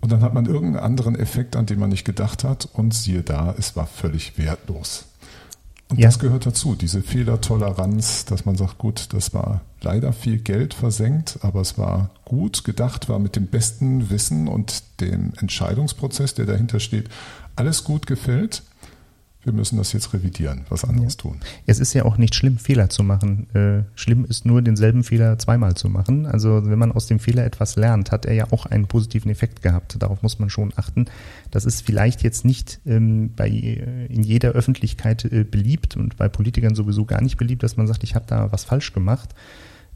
Und 0.00 0.12
dann 0.12 0.22
hat 0.22 0.34
man 0.34 0.46
irgendeinen 0.46 0.84
anderen 0.84 1.16
Effekt, 1.16 1.56
an 1.56 1.66
den 1.66 1.80
man 1.80 1.90
nicht 1.90 2.04
gedacht 2.04 2.44
hat. 2.44 2.68
Und 2.72 2.94
siehe 2.94 3.22
da, 3.22 3.54
es 3.58 3.74
war 3.74 3.86
völlig 3.86 4.38
wertlos. 4.38 5.06
Und 5.90 5.98
ja. 5.98 6.06
das 6.06 6.20
gehört 6.20 6.46
dazu, 6.46 6.76
diese 6.76 7.02
Fehlertoleranz, 7.02 8.24
dass 8.24 8.44
man 8.44 8.56
sagt, 8.56 8.78
gut, 8.78 9.12
das 9.12 9.34
war 9.34 9.60
leider 9.80 10.12
viel 10.12 10.38
Geld 10.38 10.72
versenkt, 10.72 11.40
aber 11.42 11.60
es 11.60 11.78
war 11.78 12.10
gut 12.24 12.62
gedacht, 12.62 13.08
war 13.08 13.18
mit 13.18 13.34
dem 13.34 13.48
besten 13.48 14.08
Wissen 14.08 14.46
und 14.46 14.84
dem 15.00 15.32
Entscheidungsprozess, 15.40 16.34
der 16.34 16.46
dahinter 16.46 16.78
steht, 16.78 17.08
alles 17.56 17.82
gut 17.82 18.06
gefällt 18.06 18.62
wir 19.42 19.54
müssen 19.54 19.78
das 19.78 19.94
jetzt 19.94 20.12
revidieren, 20.12 20.66
was 20.68 20.84
anderes 20.84 21.14
ja. 21.14 21.22
tun. 21.22 21.40
Es 21.64 21.80
ist 21.80 21.94
ja 21.94 22.04
auch 22.04 22.18
nicht 22.18 22.34
schlimm, 22.34 22.58
Fehler 22.58 22.90
zu 22.90 23.02
machen. 23.02 23.46
Äh, 23.54 23.84
schlimm 23.94 24.26
ist 24.26 24.44
nur, 24.44 24.60
denselben 24.60 25.02
Fehler 25.02 25.38
zweimal 25.38 25.74
zu 25.74 25.88
machen. 25.88 26.26
Also 26.26 26.66
wenn 26.66 26.78
man 26.78 26.92
aus 26.92 27.06
dem 27.06 27.18
Fehler 27.18 27.46
etwas 27.46 27.76
lernt, 27.76 28.10
hat 28.12 28.26
er 28.26 28.34
ja 28.34 28.52
auch 28.52 28.66
einen 28.66 28.86
positiven 28.86 29.30
Effekt 29.30 29.62
gehabt. 29.62 29.96
Darauf 29.98 30.22
muss 30.22 30.38
man 30.38 30.50
schon 30.50 30.72
achten. 30.76 31.06
Das 31.50 31.64
ist 31.64 31.86
vielleicht 31.86 32.22
jetzt 32.22 32.44
nicht 32.44 32.80
ähm, 32.84 33.32
bei 33.34 33.48
äh, 33.48 34.06
in 34.06 34.22
jeder 34.22 34.50
Öffentlichkeit 34.50 35.24
äh, 35.24 35.44
beliebt 35.44 35.96
und 35.96 36.18
bei 36.18 36.28
Politikern 36.28 36.74
sowieso 36.74 37.06
gar 37.06 37.22
nicht 37.22 37.38
beliebt, 37.38 37.62
dass 37.62 37.78
man 37.78 37.86
sagt, 37.86 38.04
ich 38.04 38.14
habe 38.14 38.26
da 38.28 38.52
was 38.52 38.64
falsch 38.64 38.92
gemacht. 38.92 39.34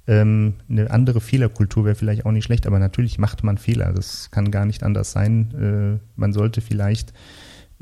Ähm, 0.06 0.54
eine 0.70 0.90
andere 0.90 1.20
Fehlerkultur 1.20 1.84
wäre 1.84 1.94
vielleicht 1.94 2.24
auch 2.24 2.32
nicht 2.32 2.44
schlecht, 2.44 2.66
aber 2.66 2.78
natürlich 2.78 3.18
macht 3.18 3.44
man 3.44 3.58
Fehler. 3.58 3.92
Das 3.92 4.30
kann 4.30 4.50
gar 4.50 4.64
nicht 4.64 4.82
anders 4.82 5.12
sein. 5.12 6.00
Äh, 6.00 6.18
man 6.18 6.32
sollte 6.32 6.62
vielleicht 6.62 7.12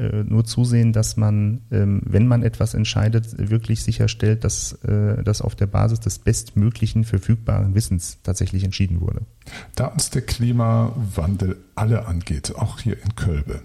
äh, 0.03 0.25
nur 0.25 0.45
zusehen, 0.45 0.93
dass 0.93 1.17
man, 1.17 1.63
ähm, 1.71 2.03
wenn 2.05 2.27
man 2.27 2.43
etwas 2.43 2.75
entscheidet, 2.75 3.51
wirklich 3.51 3.83
sicherstellt, 3.85 4.43
dass 4.43 4.73
äh, 4.83 5.23
das 5.23 5.41
auf 5.43 5.55
der 5.55 5.67
Basis 5.67 6.01
des 6.01 6.19
bestmöglichen 6.19 7.05
verfügbaren 7.05 7.75
Wissens 7.77 8.19
tatsächlich 8.25 8.65
entschieden 8.65 9.01
wurde. 9.01 9.23
Da 9.77 9.87
uns 9.87 10.11
der 10.11 10.23
Klimawandel 10.23 11.57
alle 11.77 12.07
angeht, 12.07 12.57
auch 12.57 12.81
hier 12.81 12.97
in 13.03 13.15
Kölbe, 13.15 13.63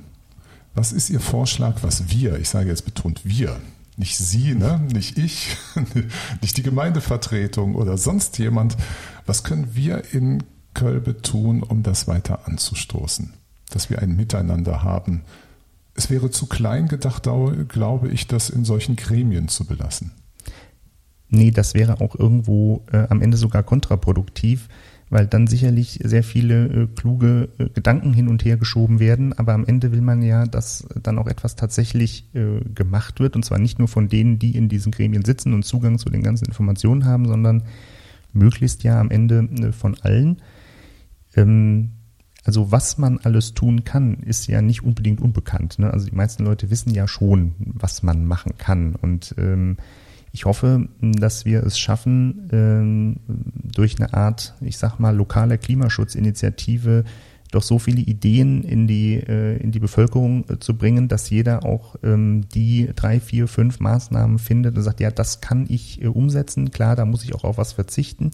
was 0.75 0.91
ist 0.91 1.09
Ihr 1.09 1.21
Vorschlag, 1.21 1.81
was 1.81 2.11
wir, 2.11 2.37
ich 2.37 2.49
sage 2.49 2.69
jetzt 2.69 2.85
betont 2.85 3.21
wir, 3.23 3.55
nicht 3.95 4.15
Sie, 4.15 4.53
ne? 4.53 4.79
nicht 4.93 5.17
ich, 5.17 5.57
nicht 6.41 6.55
die 6.55 6.63
Gemeindevertretung 6.63 7.73
oder 7.73 7.97
sonst 7.97 8.37
jemand, 8.37 8.77
was 9.25 9.43
können 9.43 9.69
wir 9.73 10.13
in 10.13 10.43
Kölbe 10.75 11.19
tun, 11.23 11.63
um 11.63 11.81
das 11.81 12.07
weiter 12.07 12.41
anzustoßen? 12.45 13.33
Dass 13.71 13.89
wir 13.89 13.99
ein 13.99 14.15
Miteinander 14.15 14.83
haben, 14.83 15.23
es 15.97 16.09
wäre 16.09 16.29
zu 16.29 16.45
klein 16.45 16.87
gedacht, 16.87 17.27
glaube 17.67 18.09
ich, 18.09 18.27
das 18.27 18.49
in 18.49 18.63
solchen 18.63 18.95
Gremien 18.95 19.47
zu 19.47 19.65
belassen. 19.65 20.11
Nee, 21.29 21.51
das 21.51 21.73
wäre 21.73 21.99
auch 21.99 22.15
irgendwo 22.15 22.85
äh, 22.91 23.07
am 23.09 23.21
Ende 23.21 23.35
sogar 23.35 23.63
kontraproduktiv, 23.63 24.69
weil 25.09 25.27
dann 25.27 25.47
sicherlich 25.47 25.99
sehr 26.03 26.23
viele 26.23 26.67
äh, 26.67 26.87
kluge 26.95 27.49
äh, 27.57 27.69
Gedanken 27.69 28.13
hin 28.13 28.29
und 28.29 28.45
her 28.45 28.57
geschoben 28.57 28.99
werden, 28.99 29.33
aber 29.33 29.53
am 29.53 29.65
Ende 29.65 29.91
will 29.91 30.01
man 30.01 30.21
ja, 30.21 30.45
dass 30.45 30.87
dann 31.01 31.17
auch 31.17 31.27
etwas 31.27 31.55
tatsächlich 31.55 32.33
äh, 32.33 32.61
gemacht 32.73 33.19
wird 33.19 33.35
und 33.35 33.43
zwar 33.43 33.59
nicht 33.59 33.79
nur 33.79 33.87
von 33.89 34.07
denen, 34.07 34.39
die 34.39 34.55
in 34.55 34.69
diesen 34.69 34.91
Gremien 34.91 35.25
sitzen 35.25 35.53
und 35.53 35.63
Zugang 35.63 35.97
zu 35.97 36.09
den 36.09 36.23
ganzen 36.23 36.45
Informationen 36.45 37.05
haben, 37.05 37.27
sondern 37.27 37.63
möglichst 38.31 38.83
ja 38.83 39.01
am 39.01 39.09
Ende 39.09 39.49
äh, 39.59 39.71
von 39.73 39.95
allen. 40.01 40.37
Ähm, 41.35 41.91
also 42.47 42.71
was 42.71 42.97
man 42.97 43.19
alles 43.19 43.53
tun 43.53 43.83
kann, 43.83 44.15
ist 44.23 44.47
ja 44.47 44.61
nicht 44.61 44.81
unbedingt 44.81 45.19
unbekannt. 45.19 45.79
Ne? 45.79 45.91
Also 45.91 46.07
die 46.07 46.15
meisten 46.15 46.45
Leute 46.45 46.71
wissen 46.71 46.93
ja 46.93 47.05
schon, 47.05 47.55
was 47.59 48.03
man 48.03 48.23
machen 48.25 48.53
kann. 48.57 48.95
Und 48.95 49.35
ähm, 49.37 49.75
ich 50.31 50.45
hoffe, 50.45 50.87
dass 51.01 51.43
wir 51.43 51.63
es 51.63 51.77
schaffen, 51.77 52.47
ähm, 52.53 53.17
durch 53.27 53.99
eine 53.99 54.13
Art, 54.13 54.55
ich 54.61 54.77
sag 54.77 54.97
mal, 54.97 55.13
lokale 55.13 55.57
Klimaschutzinitiative 55.57 57.03
doch 57.51 57.63
so 57.63 57.79
viele 57.79 58.01
Ideen 58.01 58.63
in 58.63 58.87
die, 58.87 59.15
äh, 59.15 59.57
in 59.57 59.71
die 59.71 59.79
Bevölkerung 59.79 60.45
äh, 60.49 60.59
zu 60.59 60.77
bringen, 60.77 61.09
dass 61.09 61.29
jeder 61.29 61.65
auch 61.65 61.95
ähm, 62.01 62.45
die 62.53 62.89
drei, 62.95 63.19
vier, 63.19 63.47
fünf 63.47 63.79
Maßnahmen 63.81 64.39
findet 64.39 64.77
und 64.77 64.83
sagt, 64.83 65.01
ja, 65.01 65.11
das 65.11 65.41
kann 65.41 65.65
ich 65.67 66.01
äh, 66.01 66.07
umsetzen. 66.07 66.71
Klar, 66.71 66.95
da 66.95 67.05
muss 67.05 67.23
ich 67.23 67.35
auch 67.35 67.43
auf 67.43 67.57
was 67.57 67.73
verzichten. 67.73 68.31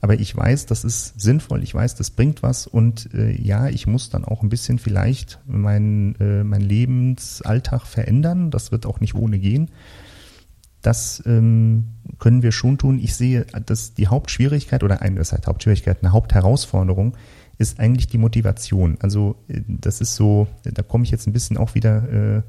Aber 0.00 0.18
ich 0.20 0.36
weiß, 0.36 0.66
das 0.66 0.84
ist 0.84 1.20
sinnvoll, 1.20 1.62
ich 1.62 1.74
weiß, 1.74 1.96
das 1.96 2.10
bringt 2.10 2.42
was 2.42 2.66
und 2.66 3.12
äh, 3.14 3.32
ja, 3.40 3.68
ich 3.68 3.86
muss 3.86 4.10
dann 4.10 4.24
auch 4.24 4.42
ein 4.42 4.48
bisschen 4.48 4.78
vielleicht 4.78 5.40
meinen 5.46 6.14
äh, 6.20 6.44
mein 6.44 6.60
Lebensalltag 6.60 7.86
verändern. 7.86 8.50
Das 8.50 8.70
wird 8.70 8.86
auch 8.86 9.00
nicht 9.00 9.14
ohne 9.14 9.38
gehen. 9.38 9.70
Das 10.82 11.22
ähm, 11.26 11.88
können 12.18 12.42
wir 12.42 12.52
schon 12.52 12.78
tun. 12.78 13.00
Ich 13.02 13.16
sehe, 13.16 13.44
dass 13.66 13.94
die 13.94 14.06
Hauptschwierigkeit 14.06 14.84
oder 14.84 15.02
eine 15.02 15.16
das 15.16 15.32
heißt 15.32 15.46
Hauptschwierigkeit, 15.46 15.98
eine 16.02 16.12
Hauptherausforderung 16.12 17.16
ist 17.58 17.80
eigentlich 17.80 18.06
die 18.06 18.18
Motivation. 18.18 18.98
Also 19.00 19.36
äh, 19.48 19.62
das 19.66 20.00
ist 20.00 20.14
so, 20.14 20.46
da 20.62 20.82
komme 20.82 21.04
ich 21.04 21.10
jetzt 21.10 21.26
ein 21.26 21.32
bisschen 21.32 21.56
auch 21.56 21.74
wieder 21.74 22.08
äh, 22.08 22.42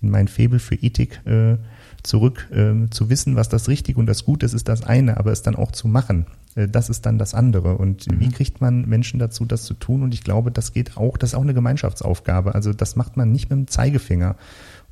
in 0.00 0.10
mein 0.10 0.28
Febel 0.28 0.58
für 0.58 0.74
Ethik 0.74 1.20
äh, 1.26 1.58
zurück. 2.02 2.48
Äh, 2.50 2.88
zu 2.90 3.10
wissen, 3.10 3.36
was 3.36 3.50
das 3.50 3.68
Richtige 3.68 3.98
und 3.98 4.06
das 4.06 4.24
Gute 4.24 4.46
ist, 4.46 4.54
ist 4.54 4.68
das 4.68 4.82
eine, 4.82 5.18
aber 5.18 5.32
es 5.32 5.42
dann 5.42 5.56
auch 5.56 5.72
zu 5.72 5.86
machen, 5.86 6.26
das 6.54 6.88
ist 6.88 7.04
dann 7.06 7.18
das 7.18 7.34
andere. 7.34 7.76
Und 7.76 8.10
mhm. 8.10 8.20
wie 8.20 8.28
kriegt 8.28 8.60
man 8.60 8.88
Menschen 8.88 9.18
dazu, 9.18 9.44
das 9.44 9.64
zu 9.64 9.74
tun? 9.74 10.02
Und 10.02 10.14
ich 10.14 10.22
glaube, 10.22 10.50
das 10.50 10.72
geht 10.72 10.96
auch, 10.96 11.16
das 11.16 11.30
ist 11.30 11.34
auch 11.34 11.42
eine 11.42 11.54
Gemeinschaftsaufgabe. 11.54 12.54
Also 12.54 12.72
das 12.72 12.96
macht 12.96 13.16
man 13.16 13.32
nicht 13.32 13.50
mit 13.50 13.58
dem 13.58 13.66
Zeigefinger 13.66 14.36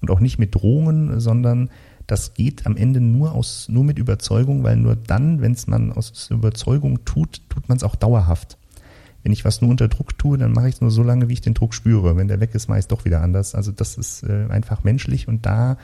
und 0.00 0.10
auch 0.10 0.20
nicht 0.20 0.38
mit 0.38 0.54
Drohungen, 0.54 1.20
sondern 1.20 1.70
das 2.06 2.34
geht 2.34 2.66
am 2.66 2.76
Ende 2.76 3.00
nur 3.00 3.32
aus, 3.32 3.68
nur 3.68 3.84
mit 3.84 3.98
Überzeugung, 3.98 4.64
weil 4.64 4.76
nur 4.76 4.96
dann, 4.96 5.40
wenn 5.40 5.52
es 5.52 5.68
man 5.68 5.92
aus 5.92 6.30
Überzeugung 6.30 7.04
tut, 7.04 7.42
tut 7.48 7.68
man 7.68 7.76
es 7.76 7.84
auch 7.84 7.94
dauerhaft. 7.94 8.58
Wenn 9.22 9.32
ich 9.32 9.44
was 9.44 9.60
nur 9.60 9.70
unter 9.70 9.86
Druck 9.86 10.18
tue, 10.18 10.36
dann 10.36 10.50
mache 10.50 10.68
ich 10.68 10.74
es 10.74 10.80
nur 10.80 10.90
so 10.90 11.04
lange, 11.04 11.28
wie 11.28 11.34
ich 11.34 11.40
den 11.40 11.54
Druck 11.54 11.74
spüre. 11.74 12.16
Wenn 12.16 12.26
der 12.26 12.40
weg 12.40 12.56
ist, 12.56 12.68
mache 12.68 12.80
ich 12.80 12.84
es 12.84 12.88
doch 12.88 13.04
wieder 13.04 13.22
anders. 13.22 13.54
Also 13.54 13.70
das 13.70 13.96
ist 13.96 14.24
äh, 14.24 14.46
einfach 14.48 14.82
menschlich 14.82 15.28
und 15.28 15.46
da 15.46 15.78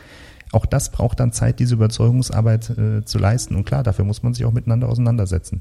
auch 0.52 0.66
das 0.66 0.90
braucht 0.90 1.20
dann 1.20 1.32
Zeit, 1.32 1.61
diese 1.61 1.74
Überzeugungsarbeit 1.74 2.70
äh, 2.70 3.04
zu 3.04 3.18
leisten. 3.18 3.54
Und 3.54 3.64
klar, 3.64 3.82
dafür 3.82 4.04
muss 4.04 4.22
man 4.22 4.34
sich 4.34 4.44
auch 4.44 4.52
miteinander 4.52 4.88
auseinandersetzen. 4.88 5.61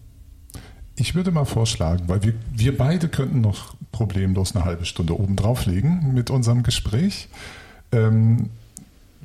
Ich 0.96 1.14
würde 1.14 1.32
mal 1.32 1.46
vorschlagen, 1.46 2.06
weil 2.08 2.24
wir, 2.24 2.34
wir 2.56 2.76
beide 2.76 3.08
könnten 3.08 3.42
noch 3.42 3.76
problemlos 3.92 4.56
eine 4.56 4.66
halbe 4.66 4.86
Stunde 4.86 5.20
oben 5.20 5.36
drauflegen 5.36 6.14
mit 6.14 6.32
unserem 6.32 6.64
Gespräch. 6.64 7.30
Ähm, 7.92 8.50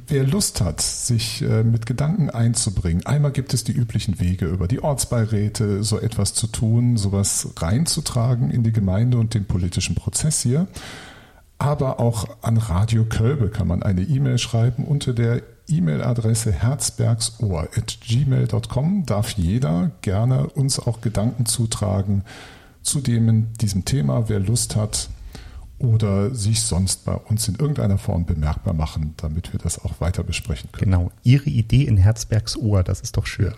wer 0.07 0.25
Lust 0.25 0.61
hat, 0.61 0.83
sich 0.83 1.41
äh, 1.41 1.65
mit 1.65 1.87
Gedanken 1.87 2.29
einzubringen, 2.29 3.07
einmal 3.07 3.33
gibt 3.33 3.55
es 3.55 3.65
die 3.65 3.73
üblichen 3.73 4.21
Wege 4.21 4.47
über 4.47 4.69
die 4.69 4.83
Ortsbeiräte, 4.83 5.83
so 5.83 5.99
etwas 5.99 6.35
zu 6.35 6.47
tun, 6.47 6.99
sowas 6.99 7.49
reinzutragen 7.57 8.51
in 8.51 8.63
die 8.63 8.73
Gemeinde 8.73 9.17
und 9.17 9.33
den 9.33 9.47
politischen 9.47 9.95
Prozess 9.95 10.43
hier. 10.43 10.67
Aber 11.59 12.01
auch 12.01 12.27
an 12.43 12.59
Radio 12.59 13.05
Kölbe 13.05 13.49
kann 13.49 13.69
man 13.69 13.83
eine 13.83 14.03
E-Mail 14.03 14.37
schreiben 14.37 14.85
unter 14.85 15.15
der 15.15 15.43
E-Mail-Adresse 15.69 16.53
herzbergsohr.gmail.com 16.53 19.07
darf 19.07 19.31
jeder 19.31 19.91
gerne 20.03 20.49
uns 20.49 20.79
auch 20.79 21.01
Gedanken 21.01 21.47
zutragen 21.47 22.25
zu 22.83 23.01
dem, 23.01 23.53
diesem 23.55 23.85
Thema. 23.85 24.29
Wer 24.29 24.41
Lust 24.41 24.77
hat, 24.77 25.09
oder 25.83 26.35
sich 26.35 26.63
sonst 26.63 27.05
bei 27.05 27.15
uns 27.15 27.49
in 27.49 27.57
irgendeiner 27.57 27.99
Form 27.99 28.25
bemerkbar 28.25 28.73
machen, 28.73 29.15
damit 29.17 29.53
wir 29.53 29.59
das 29.59 29.85
auch 29.85 30.01
weiter 30.01 30.23
besprechen 30.23 30.71
können. 30.73 30.93
Genau, 30.93 31.11
Ihre 31.25 31.51
Idee 31.51 31.83
in 31.83 31.97
Herzbergs 31.97 32.57
Ohr, 32.57 32.85
das 32.85 33.01
ist 33.01 33.17
doch 33.17 33.27
schön. 33.27 33.53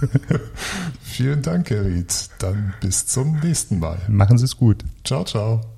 Vielen 1.00 1.42
Dank, 1.42 1.70
Herr 1.70 1.86
Ried. 1.86 2.12
Dann 2.38 2.74
bis 2.80 3.06
zum 3.06 3.40
nächsten 3.40 3.78
Mal. 3.78 3.98
Machen 4.08 4.38
Sie 4.38 4.44
es 4.44 4.56
gut. 4.56 4.84
Ciao, 5.04 5.24
ciao. 5.24 5.71